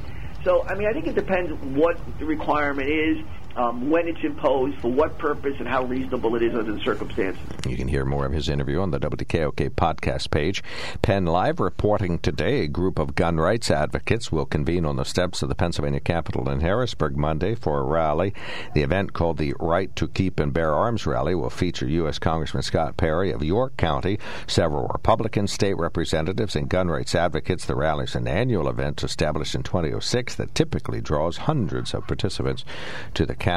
[0.44, 3.18] So, I mean, I think it depends what the requirement is
[3.60, 7.42] um, when it's imposed, for what purpose, and how reasonable it is under the circumstances.
[7.68, 10.64] You can hear more of his interview on the WKOK podcast page.
[11.02, 15.42] Penn Live reporting today a group of gun rights advocates will convene on the steps
[15.42, 18.34] of the Pennsylvania Capitol in Harrisburg Monday for a rally.
[18.74, 22.18] The event called the Right to Keep and Bear Arms Rally will feature U.S.
[22.18, 27.66] Congressman Scott Perry of York County, several Republican state representatives, and gun rights advocates.
[27.66, 32.64] The rally is an annual event established in 2006 that typically draws hundreds of participants
[33.16, 33.49] to the Capitol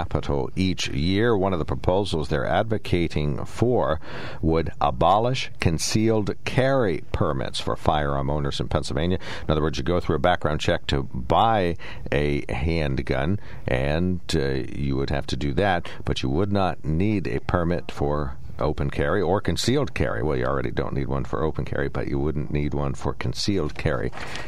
[0.57, 1.37] each year.
[1.37, 4.01] One of the proposals they're advocating for
[4.41, 9.19] would abolish concealed carry permits for firearm owners in Pennsylvania.
[9.43, 11.77] In other words, you go through a background check to buy
[12.11, 17.27] a handgun, and uh, you would have to do that, but you would not need
[17.27, 20.23] a permit for open carry or concealed carry.
[20.23, 23.13] Well, you already don't need one for open carry, but you wouldn't need one for
[23.13, 24.07] concealed carry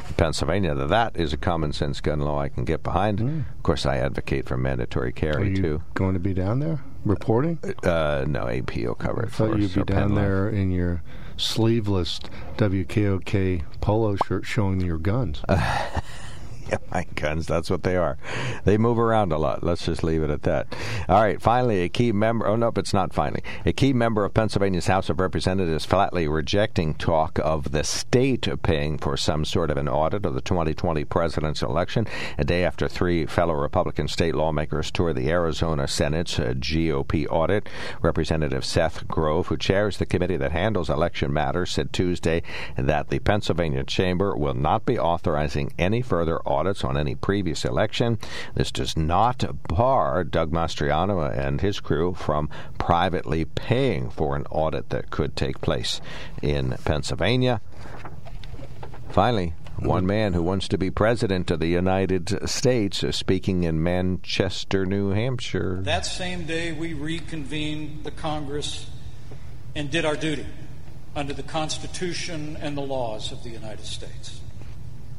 [0.08, 0.74] in Pennsylvania.
[0.74, 3.18] That is a common sense gun law I can get behind.
[3.18, 3.40] Mm.
[3.56, 5.82] Of course, I advocate for mandatory carry Are you too.
[5.94, 7.58] Going to be down there reporting?
[7.82, 9.26] Uh, no, AP will cover it.
[9.26, 11.02] I thought you'd be down there in your
[11.36, 12.20] sleeveless
[12.56, 15.42] WKOK polo shirt showing your guns.
[16.64, 18.18] Uh, yeah, my guns, that's what they are.
[18.64, 19.62] They move around a lot.
[19.62, 20.66] Let's just leave it at that.
[21.08, 22.46] All right, finally, a key member.
[22.46, 23.42] Oh, nope, it's not finally.
[23.64, 28.98] A key member of Pennsylvania's House of Representatives flatly rejecting talk of the state paying
[28.98, 32.06] for some sort of an audit of the 2020 presidential election.
[32.38, 37.68] A day after three fellow Republican state lawmakers toured the Arizona Senate's GOP audit,
[38.02, 42.42] Representative Seth Grove, who chairs the committee that handles election matters, said Tuesday
[42.76, 48.18] that the Pennsylvania chamber will not be authorizing any further audits on any previous election.
[48.54, 52.48] This does not bar Doug Mastriano and his crew from
[52.78, 56.00] privately paying for an audit that could take place
[56.42, 57.60] in Pennsylvania.
[59.10, 63.82] Finally, one man who wants to be president of the United States uh, speaking in
[63.82, 65.80] Manchester, New Hampshire.
[65.82, 68.88] That same day, we reconvened the Congress
[69.74, 70.46] and did our duty
[71.16, 74.40] under the Constitution and the laws of the United States.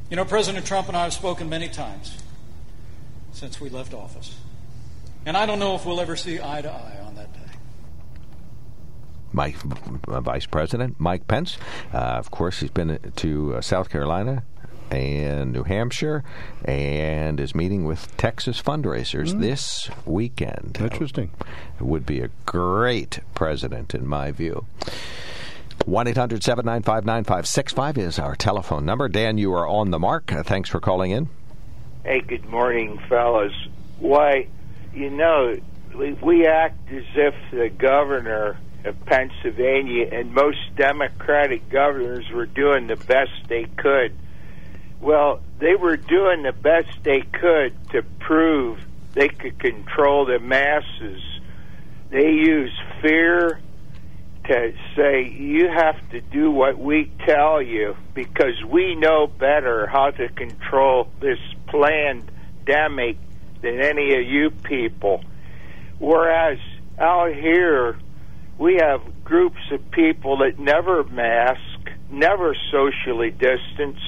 [0.08, 2.16] You know, President Trump and I have spoken many times
[3.32, 4.38] since we left office.
[5.24, 7.40] And I don't know if we'll ever see eye to eye on that day.
[9.32, 9.56] Mike,
[10.06, 11.58] uh, Vice President Mike Pence,
[11.92, 14.44] uh, of course, he's been to uh, South Carolina
[14.90, 16.22] and New Hampshire
[16.64, 19.40] and is meeting with Texas fundraisers mm.
[19.40, 20.78] this weekend.
[20.80, 21.30] Interesting.
[21.40, 24.66] Uh, would be a great president, in my view.
[25.84, 29.08] 1 800 795 9565 is our telephone number.
[29.08, 30.32] Dan, you are on the mark.
[30.32, 31.28] Uh, thanks for calling in.
[32.04, 33.52] Hey, good morning, fellas.
[33.98, 34.48] Why,
[34.94, 35.54] you know,
[35.94, 42.86] we, we act as if the governor of Pennsylvania and most Democratic governors were doing
[42.86, 44.16] the best they could.
[45.00, 48.78] Well, they were doing the best they could to prove
[49.14, 51.22] they could control the masses.
[52.10, 53.60] They used fear
[54.48, 60.10] to say you have to do what we tell you because we know better how
[60.10, 61.38] to control this
[61.68, 62.30] planned
[62.66, 63.16] pandemic
[63.62, 65.24] than any of you people.
[65.98, 66.58] Whereas
[66.98, 67.98] out here,
[68.58, 71.60] we have groups of people that never mask,
[72.10, 74.00] never socially distance.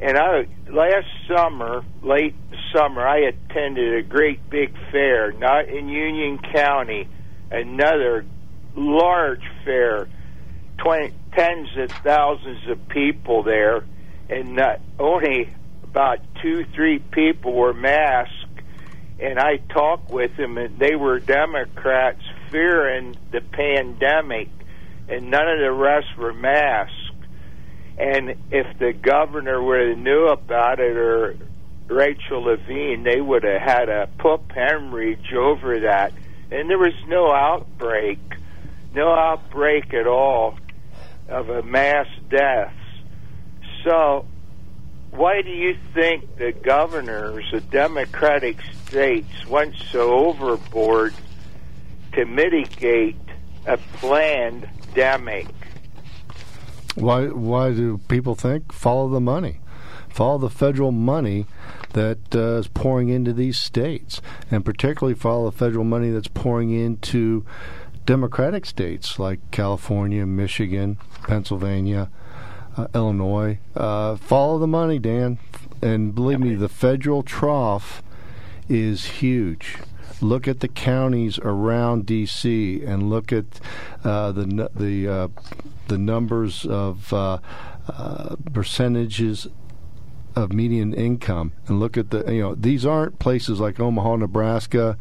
[0.00, 2.34] And I last summer, late
[2.74, 7.08] summer, I attended a great big fair, not in Union County,
[7.50, 8.24] another
[8.74, 10.08] large fair,
[10.78, 13.84] 20, tens of thousands of people there,
[14.28, 15.52] and not only
[15.84, 18.34] about two, three people were masked.
[19.18, 24.48] And I talked with them, and they were Democrats fearing the pandemic,
[25.08, 26.94] and none of the rest were masked.
[27.98, 31.36] And if the governor would have knew about it, or
[31.88, 36.14] Rachel Levine, they would have had a poop hemorrhage over that.
[36.50, 38.18] And there was no outbreak
[38.94, 40.58] no outbreak at all
[41.28, 42.74] of a mass deaths.
[43.84, 44.26] So,
[45.10, 51.14] why do you think the governors of Democratic states went so overboard
[52.12, 53.16] to mitigate
[53.66, 55.48] a planned demic?
[56.94, 57.26] Why?
[57.26, 59.60] Why do people think follow the money?
[60.08, 61.46] Follow the federal money
[61.92, 64.20] that uh, is pouring into these states,
[64.50, 67.44] and particularly follow the federal money that's pouring into
[68.06, 72.10] Democratic states like California, Michigan, Pennsylvania,
[72.76, 73.58] uh, Illinois.
[73.74, 75.38] Uh, follow the money, Dan,
[75.82, 78.02] and believe me, the federal trough
[78.68, 79.76] is huge.
[80.20, 82.82] Look at the counties around D.C.
[82.84, 83.60] and look at
[84.04, 85.28] uh, the the uh,
[85.88, 87.38] the numbers of uh,
[87.88, 89.48] uh, percentages
[90.36, 94.96] of median income and look at the you know these aren't places like Omaha, Nebraska,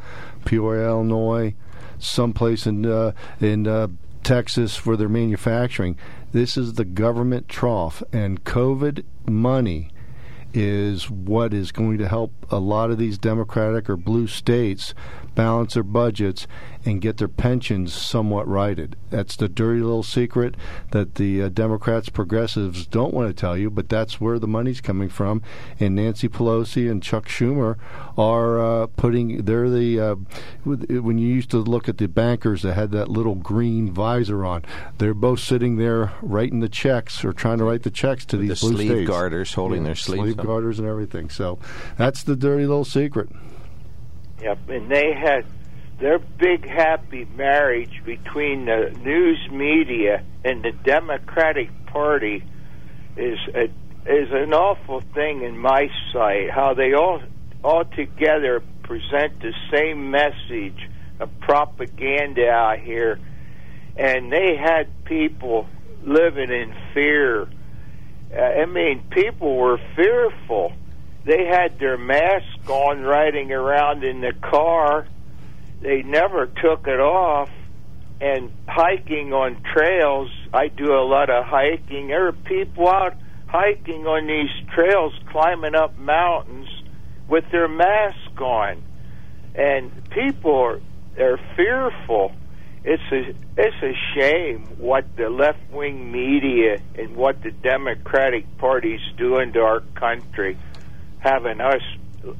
[0.45, 1.53] Peoria, Illinois,
[1.99, 3.87] someplace in uh, in uh,
[4.23, 5.97] Texas for they're manufacturing.
[6.31, 9.91] This is the government trough, and COVID money
[10.53, 14.93] is what is going to help a lot of these Democratic or blue states
[15.35, 16.47] balance their budgets
[16.85, 18.95] and get their pensions somewhat righted.
[19.09, 20.55] That's the dirty little secret
[20.91, 24.79] that the uh, Democrats, progressives don't want to tell you, but that's where the money's
[24.79, 25.41] coming from.
[25.79, 27.77] And Nancy Pelosi and Chuck Schumer
[28.17, 30.15] are uh, putting, they're the, uh,
[30.63, 34.63] when you used to look at the bankers that had that little green visor on,
[34.99, 38.47] they're both sitting there writing the checks or trying to write the checks to With
[38.47, 39.09] these the blue sleeve states.
[39.09, 40.45] garters holding Yeah, their sleeves sleeve up.
[40.45, 41.29] garters and everything.
[41.29, 41.59] So
[41.97, 43.29] that's the dirty little secret.
[44.41, 45.45] Yep, and they had
[45.99, 52.43] their big happy marriage between the news media and the Democratic Party
[53.17, 53.63] is a,
[54.05, 56.49] is an awful thing in my sight.
[56.49, 57.21] How they all
[57.63, 60.89] all together present the same message
[61.19, 63.19] of propaganda out here,
[63.97, 65.67] and they had people
[66.03, 67.49] living in fear.
[68.33, 70.73] Uh, I mean, people were fearful
[71.25, 75.05] they had their mask on riding around in the car.
[75.81, 77.49] They never took it off.
[78.21, 82.07] And hiking on trails, I do a lot of hiking.
[82.07, 83.15] There are people out
[83.47, 86.67] hiking on these trails, climbing up mountains
[87.29, 88.83] with their mask on.
[89.55, 90.81] And people are
[91.15, 92.31] they're fearful.
[92.83, 99.01] It's a it's a shame what the left wing media and what the Democratic Party's
[99.17, 100.57] doing to our country
[101.19, 101.81] having us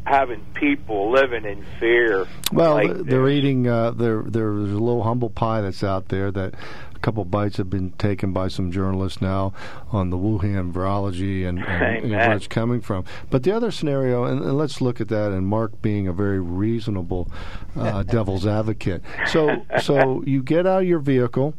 [0.06, 2.28] having people living in fear.
[2.52, 3.38] Well, like they're this.
[3.38, 3.68] eating.
[3.68, 6.54] Uh, there, there's a little humble pie that's out there that
[7.00, 9.54] a couple bites have been taken by some journalists now
[9.92, 13.06] on the Wuhan virology and, and, and where it's coming from.
[13.30, 16.40] But the other scenario, and, and let's look at that, and Mark being a very
[16.40, 17.32] reasonable
[17.76, 19.02] uh, devil's advocate.
[19.28, 21.54] So, so you get out of your vehicle.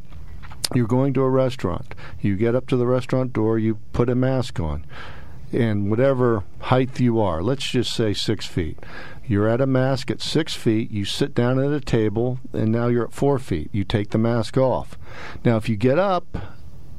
[0.73, 1.97] You're going to a restaurant.
[2.21, 3.59] You get up to the restaurant door.
[3.59, 4.87] You put a mask on
[5.53, 8.79] and whatever height you are, let's just say six feet.
[9.27, 12.89] You're at a mask at six feet, you sit down at a table, and now
[12.89, 13.71] you're at four feet.
[13.73, 14.99] You take the mask off.
[15.45, 16.37] Now, if you get up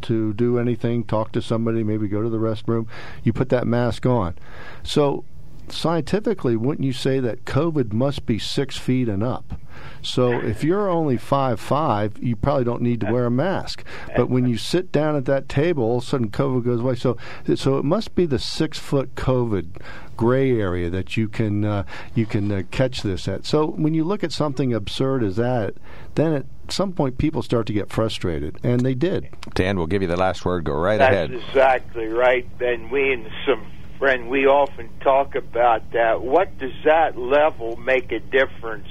[0.04, 2.88] to do anything, talk to somebody, maybe go to the restroom,
[3.24, 4.36] you put that mask on.
[4.84, 5.26] So,
[5.74, 9.60] scientifically, wouldn't you say that COVID must be six feet and up?
[10.02, 13.84] So if you're only five five, you probably don't need to wear a mask.
[14.16, 16.96] But when you sit down at that table, all of a sudden COVID goes away.
[16.96, 17.18] So
[17.56, 19.82] so it must be the six foot COVID
[20.18, 21.84] gray area that you can uh,
[22.16, 23.46] you can uh, catch this at.
[23.46, 25.76] So when you look at something absurd as that,
[26.16, 29.30] then at some point people start to get frustrated, and they did.
[29.54, 30.64] Dan, we'll give you the last word.
[30.64, 31.32] Go right ahead.
[31.32, 31.50] That's ahead.
[31.50, 32.48] exactly right.
[32.60, 33.66] And we and some
[34.02, 36.24] friend we often talk about that.
[36.24, 38.90] What does that level make a difference?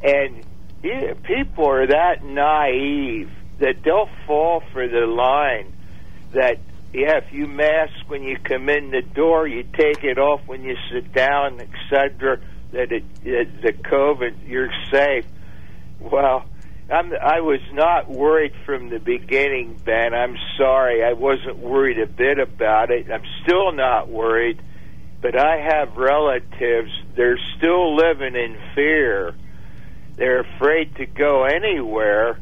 [0.00, 0.44] And
[0.80, 5.72] yeah, people are that naive that they'll fall for the line
[6.34, 6.60] that
[6.92, 10.62] yeah, if you mask when you come in the door, you take it off when
[10.62, 12.38] you sit down, etc.
[12.70, 15.26] That it, it the COVID you're safe.
[15.98, 16.44] Well,
[16.90, 20.14] I'm, I was not worried from the beginning, Ben.
[20.14, 21.04] I'm sorry.
[21.04, 23.10] I wasn't worried a bit about it.
[23.10, 24.60] I'm still not worried,
[25.20, 26.90] but I have relatives.
[27.16, 29.34] They're still living in fear.
[30.16, 32.38] They're afraid to go anywhere,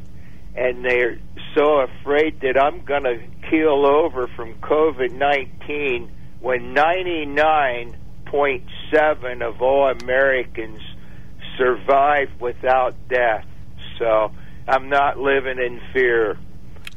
[0.56, 1.18] and they're
[1.54, 3.20] so afraid that I'm going to
[3.50, 6.10] keel over from COVID 19
[6.40, 10.80] when 99.7 of all Americans
[11.58, 13.44] survive without death.
[14.00, 14.32] So
[14.66, 16.36] I'm not living in fear.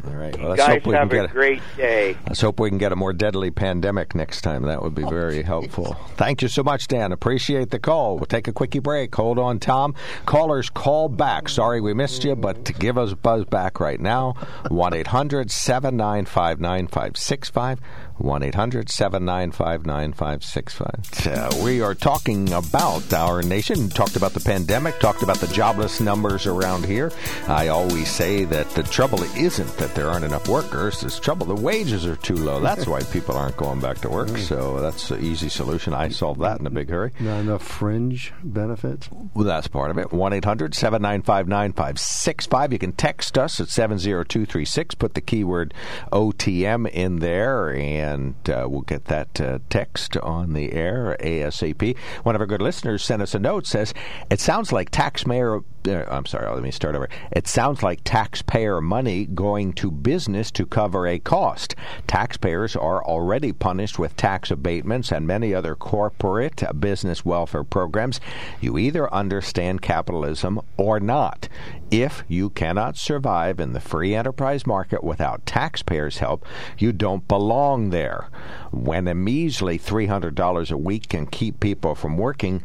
[0.06, 0.38] All right.
[0.38, 2.18] Well, let's guys hope we can have a get great day.
[2.28, 4.64] Let's hope we can get a more deadly pandemic next time.
[4.64, 5.93] That would be very helpful.
[6.18, 7.14] Thank you so much, Dan.
[7.14, 8.18] Appreciate the call.
[8.18, 9.16] We'll take a quickie break.
[9.16, 9.95] Hold on, Tom.
[10.26, 11.47] Callers, call back.
[11.47, 14.34] Sorry we missed you, but to give us a buzz back right now.
[14.68, 17.80] 1 800 795 9565.
[18.18, 21.28] 1 800 795 9565.
[21.28, 25.99] Uh, we are talking about our nation, talked about the pandemic, talked about the jobless
[25.99, 27.11] numbers around here.
[27.47, 31.55] I always say that the trouble isn't that there aren't enough workers, it's trouble the
[31.55, 32.59] wages are too low.
[32.59, 34.38] That's why people aren't going back to work.
[34.38, 35.93] So that's an easy solution.
[35.93, 37.11] I solved that in a big hurry.
[37.20, 39.09] Not enough fringe benefits?
[39.34, 40.11] Well, that's part of it.
[40.11, 42.74] 1 800 795 9565.
[42.74, 44.95] You can text us at 70236.
[44.95, 45.74] Put the keyword
[46.11, 48.03] OTM in there, and
[48.49, 51.97] uh, we'll get that uh, text on the air ASAP.
[52.24, 53.93] One of our good listeners sent us a note says,
[54.30, 55.62] It sounds like taxpayer.
[55.86, 57.09] I'm sorry, let me start over.
[57.31, 61.75] It sounds like taxpayer money going to business to cover a cost.
[62.07, 68.21] Taxpayers are already punished with tax abatements and many other corporate business welfare programs.
[68.61, 71.49] You either understand capitalism or not.
[71.91, 76.45] If you cannot survive in the free enterprise market without taxpayers' help,
[76.77, 78.29] you don't belong there.
[78.71, 82.63] When a measly $300 a week can keep people from working,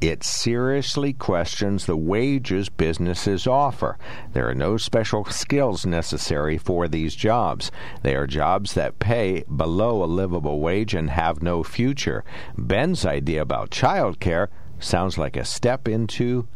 [0.00, 3.98] it seriously questions the wages businesses offer.
[4.32, 7.70] There are no special skills necessary for these jobs.
[8.02, 12.24] They are jobs that pay below a livable wage and have no future.
[12.56, 16.46] Ben's idea about childcare sounds like a step into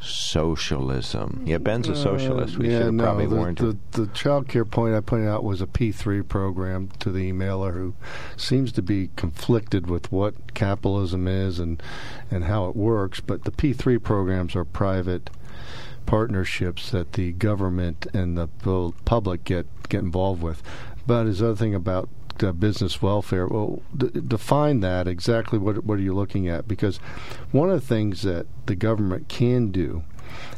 [0.00, 1.42] socialism.
[1.46, 2.56] Yeah, Ben's a socialist.
[2.58, 3.80] We Uh, yeah, should have no, probably the, warned him.
[3.92, 7.72] the, the child care point I pointed out was a P3 program to the emailer
[7.74, 7.94] who
[8.36, 11.82] seems to be conflicted with what capitalism is and,
[12.30, 13.20] and how it works.
[13.20, 15.30] But the P3 programs are private
[16.06, 18.48] partnerships that the government and the
[19.04, 20.62] public get, get involved with.
[21.06, 22.08] But his other thing about
[22.42, 25.58] uh, business welfare, well, d- define that exactly.
[25.58, 26.68] What what are you looking at?
[26.68, 26.98] Because
[27.52, 30.04] one of the things that the government can do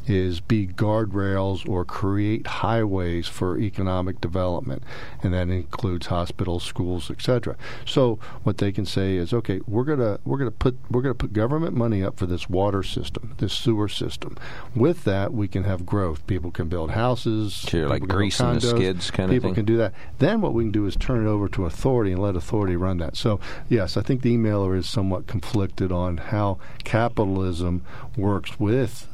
[0.07, 4.83] is be guardrails or create highways for economic development,
[5.23, 7.57] and that includes hospitals, schools, etc.
[7.87, 11.33] So what they can say is, okay, we're gonna we're gonna put we're gonna put
[11.33, 14.37] government money up for this water system, this sewer system.
[14.75, 16.27] With that, we can have growth.
[16.27, 19.51] People can build houses, Sure, like people can build greasing the skids kind of People
[19.51, 19.55] thing.
[19.57, 19.93] can do that.
[20.19, 22.99] Then what we can do is turn it over to authority and let authority run
[22.99, 23.17] that.
[23.17, 27.83] So yes, I think the emailer is somewhat conflicted on how capitalism
[28.17, 29.07] works with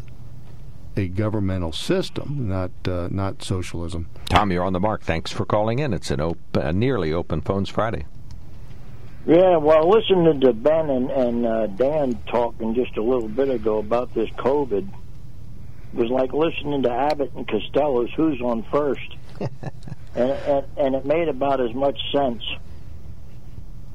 [0.97, 4.09] a governmental system, not uh, not socialism.
[4.29, 5.03] Tom, you're on the mark.
[5.03, 5.93] Thanks for calling in.
[5.93, 8.07] It's an op- uh, nearly open phones Friday.
[9.27, 13.79] Yeah, well, listening to Ben and, and uh, Dan talking just a little bit ago
[13.79, 14.89] about this COVID
[15.93, 19.17] was like listening to Abbott and Costello's "Who's on First,
[20.15, 22.43] and, and and it made about as much sense.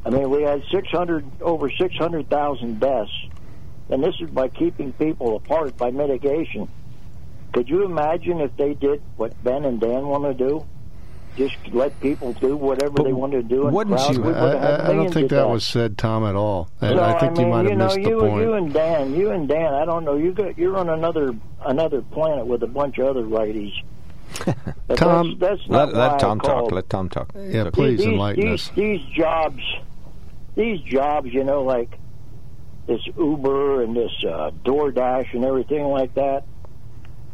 [0.03, 3.11] I mean, we had 600 over 600,000 deaths,
[3.89, 6.67] and this is by keeping people apart by mitigation.
[7.53, 10.65] Could you imagine if they did what Ben and Dan want to do?
[11.37, 13.65] Just let people do whatever they want to do.
[13.67, 14.21] And Wouldn't crowd, you?
[14.21, 16.69] we I, I, I don't think of that was said, Tom, at all.
[16.81, 18.41] I, So, I think mean, you might have know, missed you, the point.
[18.43, 20.17] You and Dan, you and Dan, I don't know.
[20.17, 21.33] You got you're on another
[21.65, 23.71] another planet with a bunch of other righties.
[24.95, 26.71] Tom, that's, that's not Let, let why I Tom talk.
[26.71, 27.31] Let Tom talk.
[27.35, 27.71] Yeah, Okay.
[27.71, 28.75] please these, enlighten these, us.
[28.75, 29.63] These jobs,
[30.55, 31.97] these jobs, you know, like
[32.87, 36.43] this Uber and this uh, DoorDash and everything like that.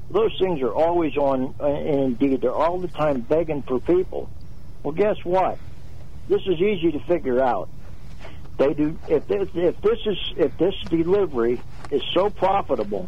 [0.10, 4.30] Those things are always on, uh, and indeed, they're all the time begging for people.
[4.84, 5.58] Well, guess what?
[6.30, 7.70] This is easy to figure out.
[8.58, 13.08] They do if this, if this is if this delivery is so profitable,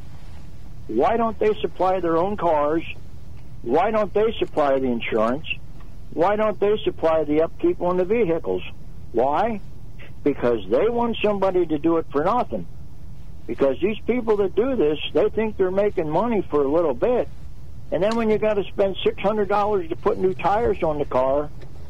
[0.87, 2.83] why don't they supply their own cars?
[3.61, 5.47] Why don't they supply the insurance?
[6.13, 8.63] Why don't they supply the upkeep on the vehicles?
[9.11, 9.59] Why?
[10.23, 12.67] Because they want somebody to do it for nothing.
[13.49, 17.27] Because these people that do this, they think they're making money for a little bit.
[17.91, 21.49] And then when you got to spend $600 to put new tires on the car,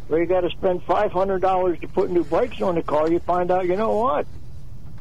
[0.09, 3.51] or you got to spend $500 to put new brakes on the car, you find
[3.51, 4.25] out, you know what?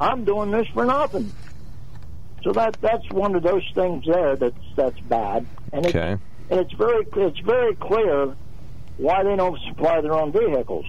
[0.00, 1.32] I'm doing this for nothing.
[2.42, 5.46] So that that's one of those things there that's that's bad.
[5.72, 6.16] And it, Okay.
[6.50, 8.34] and it's very it's very clear
[8.96, 10.86] why they don't supply their own vehicles.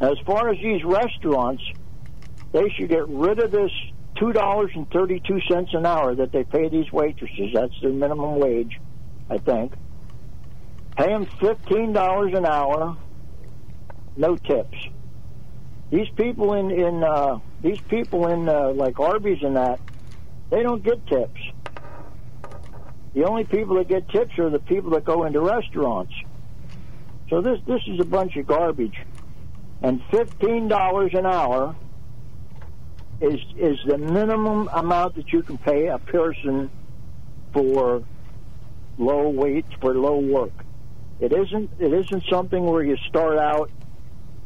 [0.00, 1.62] As far as these restaurants,
[2.52, 3.70] they should get rid of this
[4.16, 7.50] two dollars and thirty two cents an hour that they pay these waitresses.
[7.54, 8.78] That's their minimum wage,
[9.28, 9.72] I think.
[10.96, 12.96] Pay them fifteen dollars an hour,
[14.16, 14.78] no tips.
[15.90, 19.80] These people in in uh, these people in uh, like Arby's and that,
[20.50, 21.40] they don't get tips.
[23.14, 26.12] The only people that get tips are the people that go into restaurants.
[27.30, 28.98] So this this is a bunch of garbage.
[29.82, 31.76] And fifteen dollars an hour
[33.24, 36.70] is is the minimum amount that you can pay a person
[37.52, 38.02] for
[38.98, 40.52] low wage for low work.
[41.20, 43.70] It isn't it isn't something where you start out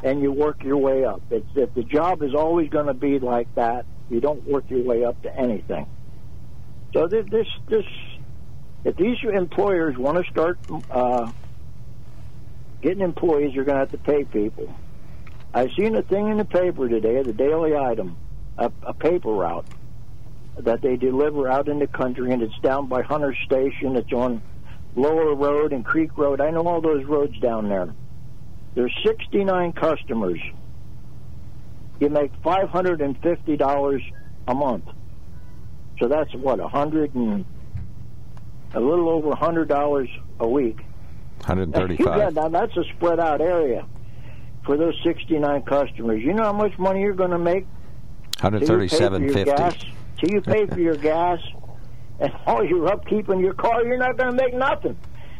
[0.02, 1.22] and you work your way up.
[1.30, 4.84] It's if the job is always going to be like that, you don't work your
[4.84, 5.86] way up to anything.
[6.94, 7.26] So this,
[7.68, 7.86] this
[8.84, 10.58] if these employers want to start
[10.90, 11.30] uh,
[12.80, 14.74] getting employees, you're going to have to pay people.
[15.52, 18.16] I seen a thing in the paper today, the daily item,
[18.58, 19.66] a, a paper route
[20.58, 23.96] that they deliver out in the country, and it's down by Hunter Station.
[23.96, 24.42] It's on
[24.96, 26.40] Lower Road and Creek Road.
[26.40, 27.94] I know all those roads down there.
[28.74, 30.40] There's 69 customers.
[32.00, 34.00] You make $550
[34.48, 34.84] a month.
[35.98, 37.44] So that's what, a hundred and
[38.72, 40.76] a little over a hundred dollars a week.
[41.38, 42.18] 135.
[42.18, 43.86] Yeah, now that's a spread out area
[44.64, 46.22] for those 69 customers.
[46.22, 47.66] You know how much money you're going to make?
[48.38, 49.44] Till you pay for 137.50.
[49.44, 49.74] gas,
[50.18, 51.38] Till you pay for your gas
[52.20, 54.96] and all your upkeep in your car, you're not going to make nothing.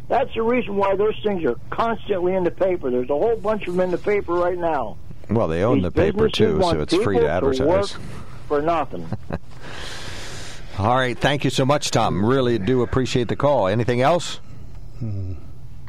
[0.08, 2.90] That's the reason why those things are constantly in the paper.
[2.90, 4.96] There's a whole bunch of them in the paper right now.
[5.28, 7.66] Well, they own These the paper too, so it's free people to advertise.
[7.66, 7.90] work
[8.46, 9.06] for nothing.
[10.78, 12.24] All right, thank you so much, Tom.
[12.24, 13.66] Really do appreciate the call.
[13.66, 14.40] Anything else?
[15.02, 15.36] All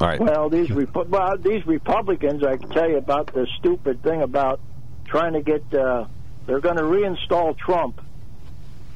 [0.01, 0.19] right.
[0.19, 4.59] Well, these Repu- well, these Republicans, I can tell you about the stupid thing about
[5.05, 5.73] trying to get.
[5.73, 6.05] Uh,
[6.49, 8.01] they're going to reinstall Trump.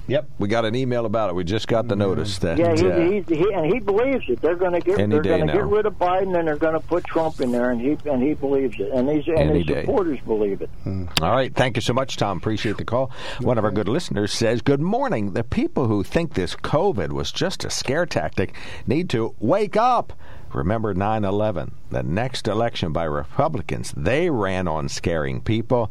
[0.07, 1.35] Yep, we got an email about it.
[1.35, 2.57] We just got the notice that.
[2.57, 4.41] Yeah, he, uh, he, he and he believes it.
[4.41, 4.97] They're going to get.
[4.97, 7.69] They're going to get rid of Biden, and they're going to put Trump in there,
[7.69, 9.81] and he and he believes it, and these and his day.
[9.81, 10.69] supporters believe it.
[10.85, 11.55] All right.
[11.55, 12.37] Thank you so much, Tom.
[12.37, 13.11] Appreciate the call.
[13.39, 15.33] One of our good listeners says, Good morning.
[15.33, 20.11] The people who think this COVID was just a scare tactic need to wake up.
[20.53, 23.91] Remember 9 11, the next election by Republicans.
[23.97, 25.89] They ran on scaring people.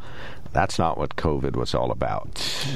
[0.52, 2.28] That's not what COVID was all about.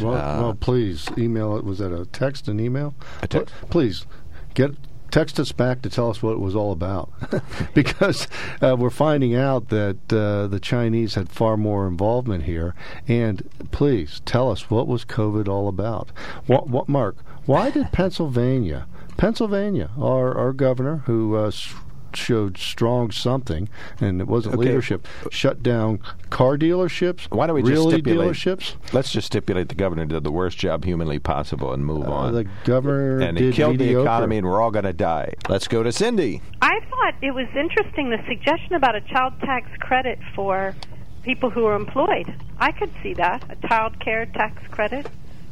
[0.03, 1.65] Well, Uh, well, please email it.
[1.65, 2.95] Was that a text and email?
[3.23, 3.55] A text.
[3.61, 4.07] Pl- Please
[4.55, 4.71] get
[5.11, 7.11] text us back to tell us what it was all about,
[7.75, 8.27] because
[8.61, 12.75] uh, we're finding out that uh, the Chinese had far more involvement here.
[13.07, 16.11] And please tell us what was COVID all about.
[16.47, 17.17] What, what Mark?
[17.47, 21.51] Why did Pennsylvania, Pennsylvania, our our governor who uh,
[22.17, 23.69] showed strong something,
[24.01, 24.67] and it wasn't Okay.
[24.69, 26.01] leadership, shut down
[26.31, 28.31] car dealerships, Why don't we just stipulate?
[28.33, 28.75] dealerships?
[28.93, 32.35] Let's just stipulate the governor did the worst job humanly possible and move Uh, on.
[32.35, 35.35] the governor and he did killed the economy, and we're all going to die.
[35.49, 36.41] Let's go to Cindy.
[36.63, 40.75] I thought it was interesting the suggestion about a child tax credit for
[41.23, 42.33] people who are employed.
[42.59, 45.09] I could see that a child care tax credit.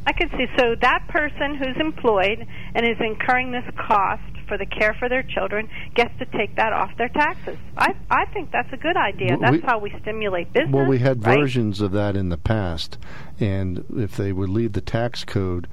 [0.06, 4.66] I could see so that person who's employed and is incurring this cost for the
[4.66, 7.56] care for their children gets to take that off their taxes.
[7.76, 9.36] I I think that's a good idea.
[9.38, 10.72] That's we- how we stimulate business.
[10.72, 11.38] Well, we had right?
[11.38, 12.98] versions of that in the past,
[13.40, 15.68] and if they would leave the tax code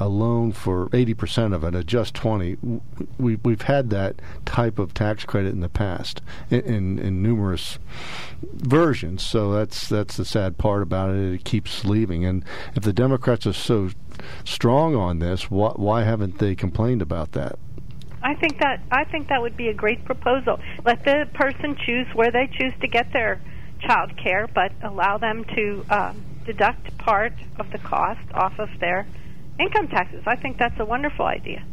[0.00, 2.80] alone for 80% of it, uh, adjust 20, w-
[3.18, 7.78] we, we've had that type of tax credit in the past in, in, in numerous
[8.42, 9.24] versions.
[9.24, 11.34] So that's that's the sad part about it.
[11.34, 12.44] It keeps leaving, and
[12.74, 13.90] if the Democrats are so
[14.44, 17.58] strong on this, why, why haven't they complained about that?
[18.22, 20.60] I think that I think that would be a great proposal.
[20.84, 23.40] Let the person choose where they choose to get their
[23.80, 29.06] child care, but allow them to um, deduct part of the cost off of their
[29.58, 30.22] income taxes.
[30.26, 31.64] I think that's a wonderful idea.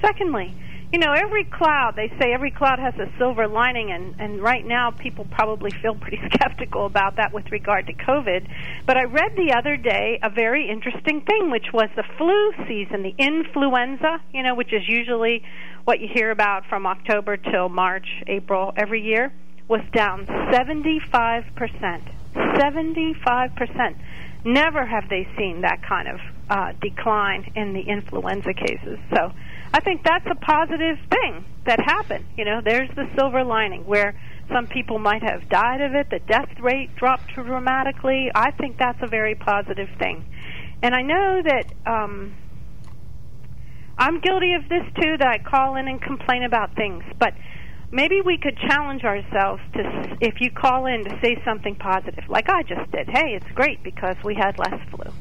[0.00, 0.54] Secondly,
[0.92, 4.64] you know, every cloud, they say every cloud has a silver lining, and, and right
[4.64, 8.46] now people probably feel pretty skeptical about that with regard to COVID.
[8.86, 13.02] But I read the other day a very interesting thing, which was the flu season,
[13.02, 15.42] the influenza, you know, which is usually
[15.86, 19.32] what you hear about from October till March, April every year,
[19.68, 22.02] was down 75%.
[22.34, 23.96] 75%.
[24.44, 26.20] Never have they seen that kind of
[26.50, 28.98] uh, decline in the influenza cases.
[29.14, 29.32] So
[29.72, 32.24] I think that's a positive thing that happened.
[32.36, 34.20] You know, there's the silver lining where
[34.52, 38.30] some people might have died of it, the death rate dropped dramatically.
[38.34, 40.24] I think that's a very positive thing.
[40.82, 42.34] And I know that um,
[43.98, 47.34] I'm guilty of this too, that I call in and complain about things, but
[47.90, 52.48] maybe we could challenge ourselves to if you call in to say something positive like
[52.48, 53.08] i just did.
[53.08, 55.12] Hey it's great because we had less flu.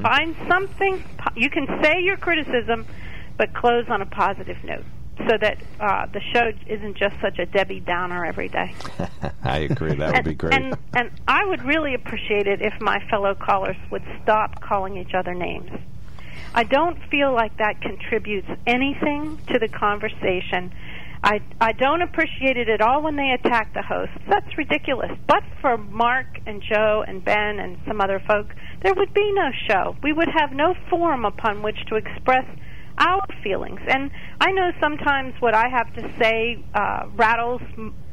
[0.00, 2.86] Find something po- you can say your criticism
[3.36, 4.84] but close on a positive note
[5.28, 8.74] so that uh, the show isn't just such a debbie downer every day.
[9.42, 9.94] I agree.
[9.94, 10.54] That would and, be great.
[10.54, 15.14] and and i would really appreciate it if my fellow callers would stop calling each
[15.14, 15.70] other names
[16.54, 20.72] I don't feel like that contributes anything to the conversation.
[21.22, 24.16] I I don't appreciate it at all when they attack the hosts.
[24.28, 25.10] That's ridiculous.
[25.26, 29.50] But for Mark and Joe and Ben and some other folk, there would be no
[29.68, 29.96] show.
[30.02, 32.44] We would have no forum upon which to express
[32.98, 33.80] our feelings.
[33.88, 34.10] And
[34.40, 37.60] I know sometimes what I have to say uh, rattles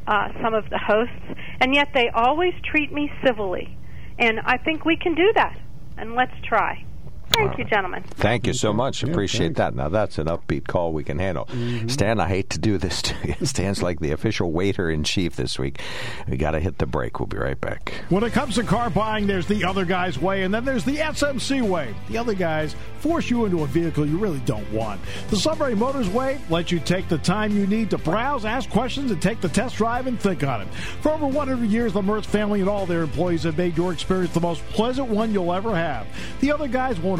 [0.07, 3.77] uh, some of the hosts, and yet they always treat me civilly.
[4.19, 5.57] And I think we can do that.
[5.97, 6.83] And let's try.
[7.29, 8.03] Thank you, gentlemen.
[8.03, 9.03] Thank you so much.
[9.03, 9.75] Appreciate that.
[9.75, 11.45] Now that's an upbeat call we can handle.
[11.45, 11.87] Mm-hmm.
[11.87, 13.35] Stan, I hate to do this to you.
[13.45, 15.81] Stan's like the official waiter in chief this week.
[16.27, 17.19] We got to hit the break.
[17.19, 17.93] We'll be right back.
[18.09, 20.97] When it comes to car buying, there's the other guy's way, and then there's the
[20.97, 21.93] SMC way.
[22.09, 25.01] The other guys force you into a vehicle you really don't want.
[25.29, 29.11] The Sunbury Motors way lets you take the time you need to browse, ask questions,
[29.11, 30.73] and take the test drive and think on it.
[31.01, 34.33] For over 100 years, the Mertz family and all their employees have made your experience
[34.33, 36.07] the most pleasant one you'll ever have.
[36.39, 37.19] The other guys won't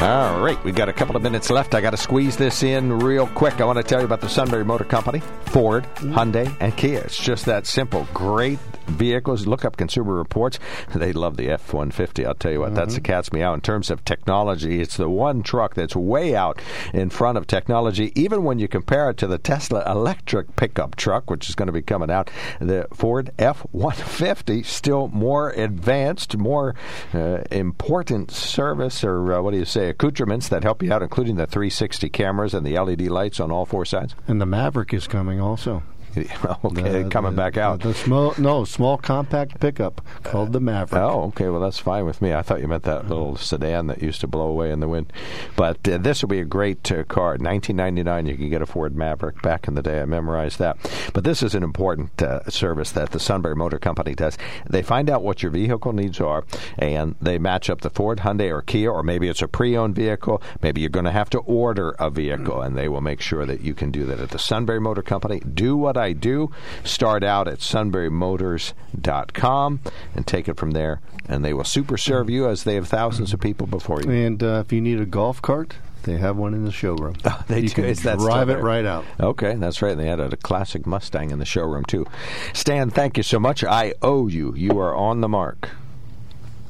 [0.00, 1.74] All right, we've got a couple of minutes left.
[1.74, 3.60] I got to squeeze this in real quick.
[3.60, 6.14] I want to tell you about the Sunbury Motor Company, Ford, mm-hmm.
[6.14, 7.00] Hyundai, and Kia.
[7.00, 8.08] It's just that simple.
[8.14, 9.46] Great vehicles.
[9.46, 10.58] Look up Consumer Reports.
[10.94, 12.26] They love the F 150.
[12.26, 13.54] I'll tell you what, that's the cat's meow.
[13.54, 16.60] In terms of technology, it's the one truck that's way out
[16.92, 21.30] in front of technology, even when you compare it to the Tesla electric pickup truck,
[21.30, 22.30] which is going to be coming out.
[22.60, 26.74] The Ford F 150, still more advanced, more
[27.14, 31.36] uh, important service, or uh, what do you say, accoutrements that help you out, including
[31.36, 34.14] the 360 cameras and the LED lights on all four sides.
[34.26, 35.82] And the Maverick is coming also.
[36.64, 37.80] okay, The- coming the- back out.
[37.80, 41.00] The small, no, small compact pickup called the Maverick.
[41.00, 41.48] Oh, okay.
[41.48, 42.32] Well, that's fine with me.
[42.34, 45.12] I thought you meant that little sedan that used to blow away in the wind.
[45.56, 47.30] But uh, this will be a great uh, car.
[47.30, 49.40] 1999, you can get a Ford Maverick.
[49.42, 50.76] Back in the day, I memorized that.
[51.14, 54.36] But this is an important uh, service that the Sunbury Motor Company does.
[54.68, 56.44] They find out what your vehicle needs are,
[56.78, 60.42] and they match up the Ford, Hyundai, or Kia, or maybe it's a pre-owned vehicle.
[60.62, 63.60] Maybe you're going to have to order a vehicle, and they will make sure that
[63.60, 65.40] you can do that at the Sunbury Motor Company.
[65.40, 66.50] Do what I do.
[66.82, 69.80] Start out at sunburymotors.com
[70.14, 73.32] and take it from there, and they will super serve you as they have thousands
[73.32, 74.10] of people before you.
[74.10, 77.16] And uh, if you need a golf cart, they have one in the showroom.
[77.48, 77.74] They you do.
[77.74, 79.04] can Is that drive it right out.
[79.18, 79.96] Okay, that's right.
[79.96, 82.06] They had a, classic Mustang in the showroom too.
[82.52, 83.64] Stan, thank you so much.
[83.64, 84.54] I owe you.
[84.54, 85.70] You are on the mark.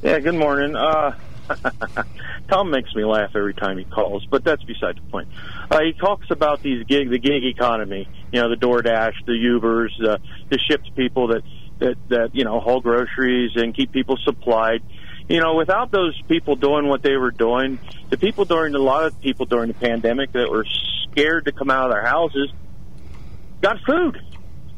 [0.03, 0.75] Yeah, good morning.
[0.75, 1.17] Uh,
[2.49, 5.29] Tom makes me laugh every time he calls, but that's beside the point.
[5.71, 8.09] Uh, he talks about these gig, the gig economy.
[8.33, 11.43] You know, the DoorDash, the Ubers, the the Shipt people that
[11.79, 14.83] that that you know haul groceries and keep people supplied.
[15.29, 17.79] You know, without those people doing what they were doing,
[18.11, 20.67] the people during a lot of people during the pandemic that were
[21.11, 22.53] scared to come out of their houses
[23.61, 24.21] got food,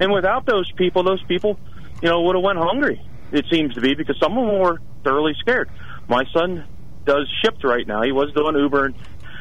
[0.01, 1.59] and without those people, those people,
[2.03, 3.01] you know, would have went hungry.
[3.31, 5.71] It seems to be because some of them were thoroughly scared.
[6.13, 6.67] My son
[7.07, 8.03] does Shipt right now.
[8.03, 8.95] He was doing Uber and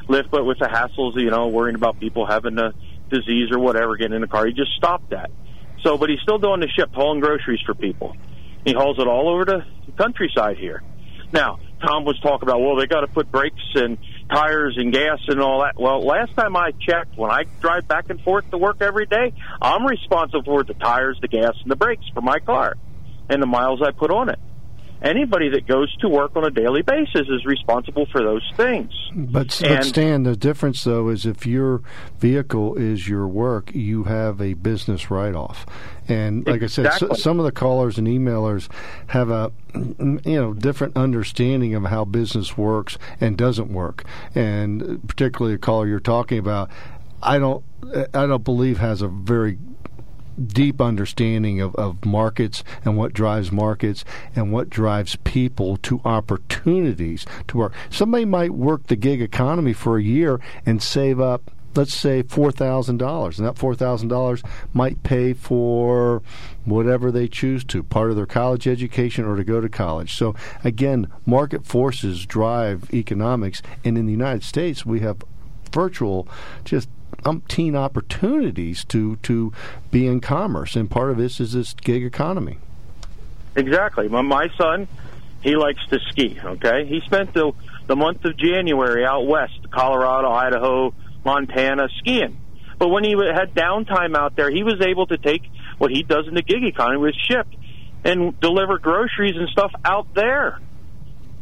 [0.08, 2.72] Lyft, but with the hassles, you know, worrying about people having a
[3.10, 5.32] disease or whatever getting in the car, he just stopped that.
[5.84, 8.16] So, but he's still doing the ship, hauling groceries for people.
[8.64, 9.66] He hauls it all over the
[9.98, 10.82] countryside here.
[11.34, 13.98] Now, Tom was talking about, well, they got to put brakes and
[14.32, 15.78] tires and gas and all that.
[15.78, 19.34] Well, last time I checked, when I drive back and forth to work every day,
[19.62, 22.78] I'm responsible for the tires, the gas, and the brakes for my car
[23.30, 24.40] and the miles I put on it.
[25.02, 28.94] Anybody that goes to work on a daily basis is responsible for those things.
[29.16, 31.82] But, but Stan, the difference though is if your
[32.20, 35.66] vehicle is your work, you have a business write-off.
[36.08, 37.12] And like I said, Exactly.
[37.12, 38.70] s some of the callers and emailers
[39.08, 44.04] have a you know different understanding of how business works and doesn't work.
[44.36, 46.70] And particularly the caller you're talking about,
[47.24, 47.64] I don't
[48.14, 49.58] I don't believe has a very
[50.48, 54.04] deep understanding of, of markets and what drives markets
[54.36, 57.74] and what drives people to opportunities to work.
[57.90, 62.90] Somebody might work the gig economy for a year and save up let's say $4,000
[62.90, 66.22] and that $4,000 might pay for
[66.66, 70.16] whatever they choose to part of their college education or to go to college.
[70.16, 75.24] So again, market forces drive economics and in the United States we have
[75.72, 76.28] virtual
[76.66, 76.90] just
[77.24, 79.52] umpteen opportunities to to
[79.92, 82.58] be in commerce and part of this is this gig economy
[83.56, 84.08] Exactly.
[84.08, 84.88] My, my son,
[85.44, 86.40] he likes to ski.
[86.44, 87.52] Okay, he spent the
[87.88, 90.94] the month of January out west, Colorado, Idaho,
[91.26, 92.38] Montana, skiing.
[92.78, 95.44] But when he had downtime out there, he was able to take
[95.78, 97.56] what he does in the gig economy with Shipt.
[98.04, 100.60] and deliver groceries and stuff out there.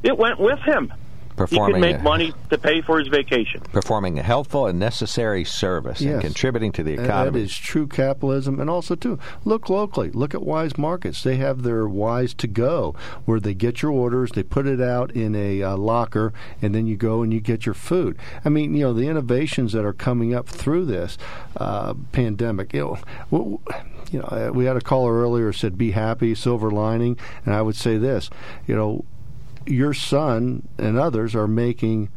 [0.04, 0.92] It went with him.
[1.40, 3.62] Performing he could make a- money to pay for his vacation.
[3.72, 7.40] Performing a helpful and necessary service and contributing to the And economy.
[7.40, 8.60] That is true capitalism.
[8.60, 10.12] And also, too, look locally.
[10.12, 11.24] Look at Weis Markets.
[11.24, 12.94] They have their Weis to Go,
[13.26, 16.88] where they get your orders, they put it out in a uh, locker, and then
[16.88, 18.18] you go and you get your food.
[18.44, 21.18] I mean, you know, the innovations that are coming up through this
[21.58, 22.74] uh, pandemic.
[22.74, 22.98] You know,
[23.32, 27.18] w- w- you know, uh, we had a caller earlier said, "Be happy, silver lining,"
[27.46, 28.30] and I would say this.
[28.68, 29.06] You know,
[29.70, 32.10] your son and others are making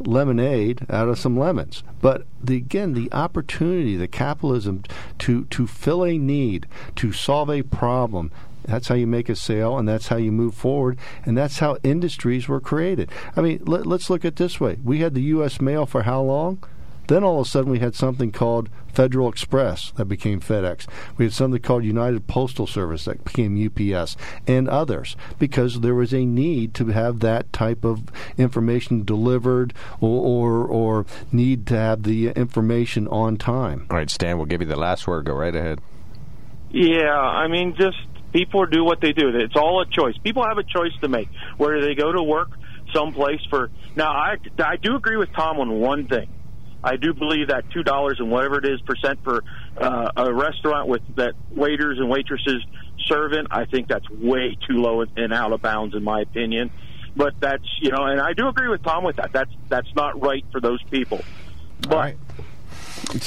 [0.00, 1.82] lemonade out of some lemons.
[2.00, 4.84] But the, again, the opportunity, the capitalism
[5.20, 6.66] to to fill a need,
[6.96, 8.30] to solve a problem.
[8.64, 11.78] That's how you make a sale, and that's how you move forward, and that's how
[11.82, 13.10] industries were created.
[13.34, 15.60] I mean, let, let's look at this way: we had the U.S.
[15.60, 16.62] mail for how long?
[17.10, 20.86] Then all of a sudden we had something called Federal Express that became FedEx.
[21.16, 24.16] We had something called United Postal Service that became UPS
[24.46, 28.04] and others because there was a need to have that type of
[28.38, 33.88] information delivered or or, or need to have the information on time.
[33.90, 35.24] All right, Stan, we'll give you the last word.
[35.24, 35.80] Go right ahead.
[36.70, 37.98] Yeah, I mean, just
[38.32, 39.30] people do what they do.
[39.34, 40.16] It's all a choice.
[40.22, 41.28] People have a choice to make.
[41.56, 42.50] Whether they go to work
[42.94, 46.28] someplace for now, I I do agree with Tom on one thing.
[46.82, 49.42] I do believe that two dollars and whatever it is percent for
[49.76, 52.64] uh, a restaurant with that waiters and waitresses
[53.06, 53.46] serving.
[53.50, 56.70] I think that's way too low and out of bounds, in my opinion.
[57.14, 59.32] But that's you know, and I do agree with Tom with that.
[59.32, 61.20] That's that's not right for those people.
[61.88, 62.16] But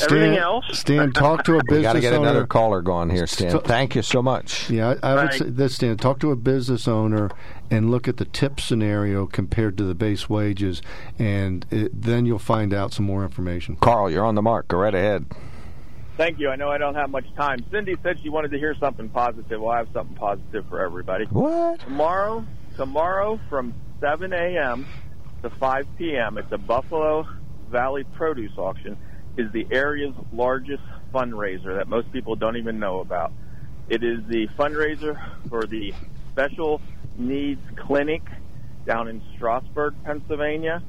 [0.01, 2.29] everything else, Stan, talk to a business We got to get owner.
[2.29, 3.51] another caller going here, Stan.
[3.51, 4.69] So- Thank you so much.
[4.69, 5.33] Yeah, I, I would Right.
[5.33, 5.97] say this, Stan.
[5.97, 7.29] Talk to a business owner
[7.71, 10.81] and look at the tip scenario compared to the base wages,
[11.19, 13.75] and it, then you'll find out some more information.
[13.77, 14.67] Carl, you're on the mark.
[14.67, 15.25] Go right ahead.
[16.17, 16.49] Thank you.
[16.49, 17.65] I know I don't have much time.
[17.71, 19.59] Cindy said she wanted to hear something positive.
[19.59, 21.25] Well, I have something positive for everybody.
[21.25, 21.79] What?
[21.79, 22.45] Tomorrow,
[22.77, 24.85] tomorrow from 7 a.m.
[25.41, 26.37] to 5 p.m.
[26.37, 27.25] It's a Buffalo
[27.71, 28.95] Valley Produce Auction
[29.37, 30.83] is the area's largest
[31.13, 33.31] fundraiser that most people don't even know about.
[33.89, 35.19] It is the fundraiser
[35.49, 35.93] for the
[36.31, 36.81] Special
[37.17, 38.21] Needs Clinic
[38.85, 40.83] down in Strasburg, Pennsylvania.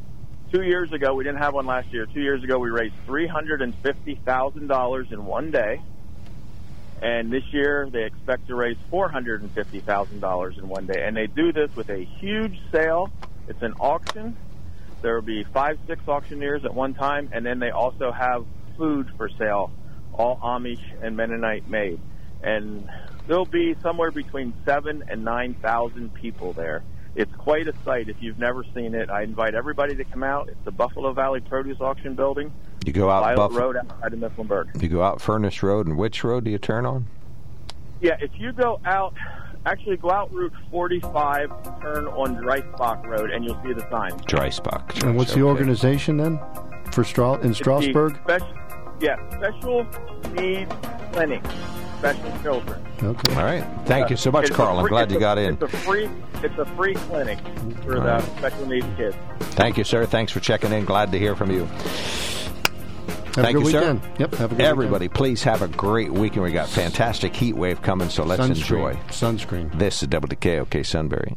[0.53, 2.07] Two years ago, we didn't have one last year.
[2.07, 5.81] Two years ago, we raised $350,000 in one day.
[7.03, 11.05] And this year, they expect to raise $450,000 in one day.
[11.05, 13.11] And they do this with a huge sale.
[13.49, 14.37] It's an auction.
[15.05, 17.29] There will be five, six auctioneers at one time.
[17.31, 18.47] And then they also have
[18.79, 19.71] food for sale,
[20.15, 22.01] all Amish and Mennonite made.
[22.43, 22.89] And
[23.27, 26.83] there'll be somewhere between seven and 9,000 people there.
[27.17, 29.11] It's quite a sight if you've never seen it.
[29.11, 30.49] I invite everybody to come out.
[30.49, 32.51] It's the Buffalo Valley Produce Auction Building,
[32.87, 34.83] You go out Violet Buff- Road outside of Mifflinburg.
[34.83, 37.07] You go out Furnace Road, and which road do you turn on?
[38.01, 39.13] Yeah, if you go out,
[39.67, 44.13] actually go out Route 45, turn on Dreisbach Road, and you'll see the sign.
[44.21, 45.03] Dreisbach.
[45.05, 45.49] And what's the Okay.
[45.49, 46.39] organization then
[46.93, 48.17] for Stra- in It's Strasburg?
[48.25, 48.43] spec-
[49.01, 49.87] yeah, Special
[50.35, 50.73] Needs
[51.13, 51.43] Clinic,
[51.99, 52.81] Special Children.
[53.03, 53.35] Okay.
[53.37, 53.65] All right.
[53.87, 54.79] Thank you so much, It's a Carl.
[54.79, 55.55] I'm glad you a- got in.
[55.55, 56.09] It's a free,
[56.43, 57.39] it's a free clinic
[57.85, 58.23] for All the right.
[58.39, 59.17] special needs kids.
[59.57, 60.05] Thank you, sir.
[60.07, 60.85] Thanks for checking in.
[60.85, 61.67] Glad to hear from you.
[63.35, 64.03] Have Thank you, weekend.
[64.03, 64.11] sir.
[64.21, 64.35] Yep.
[64.35, 66.45] Have a good Everybody, please have a great weekend.
[66.45, 68.51] We got fantastic heat wave coming, so let's Sunscreen.
[68.51, 68.95] enjoy.
[69.09, 69.77] Sunscreen.
[69.79, 71.35] This is WKOK Sunbury.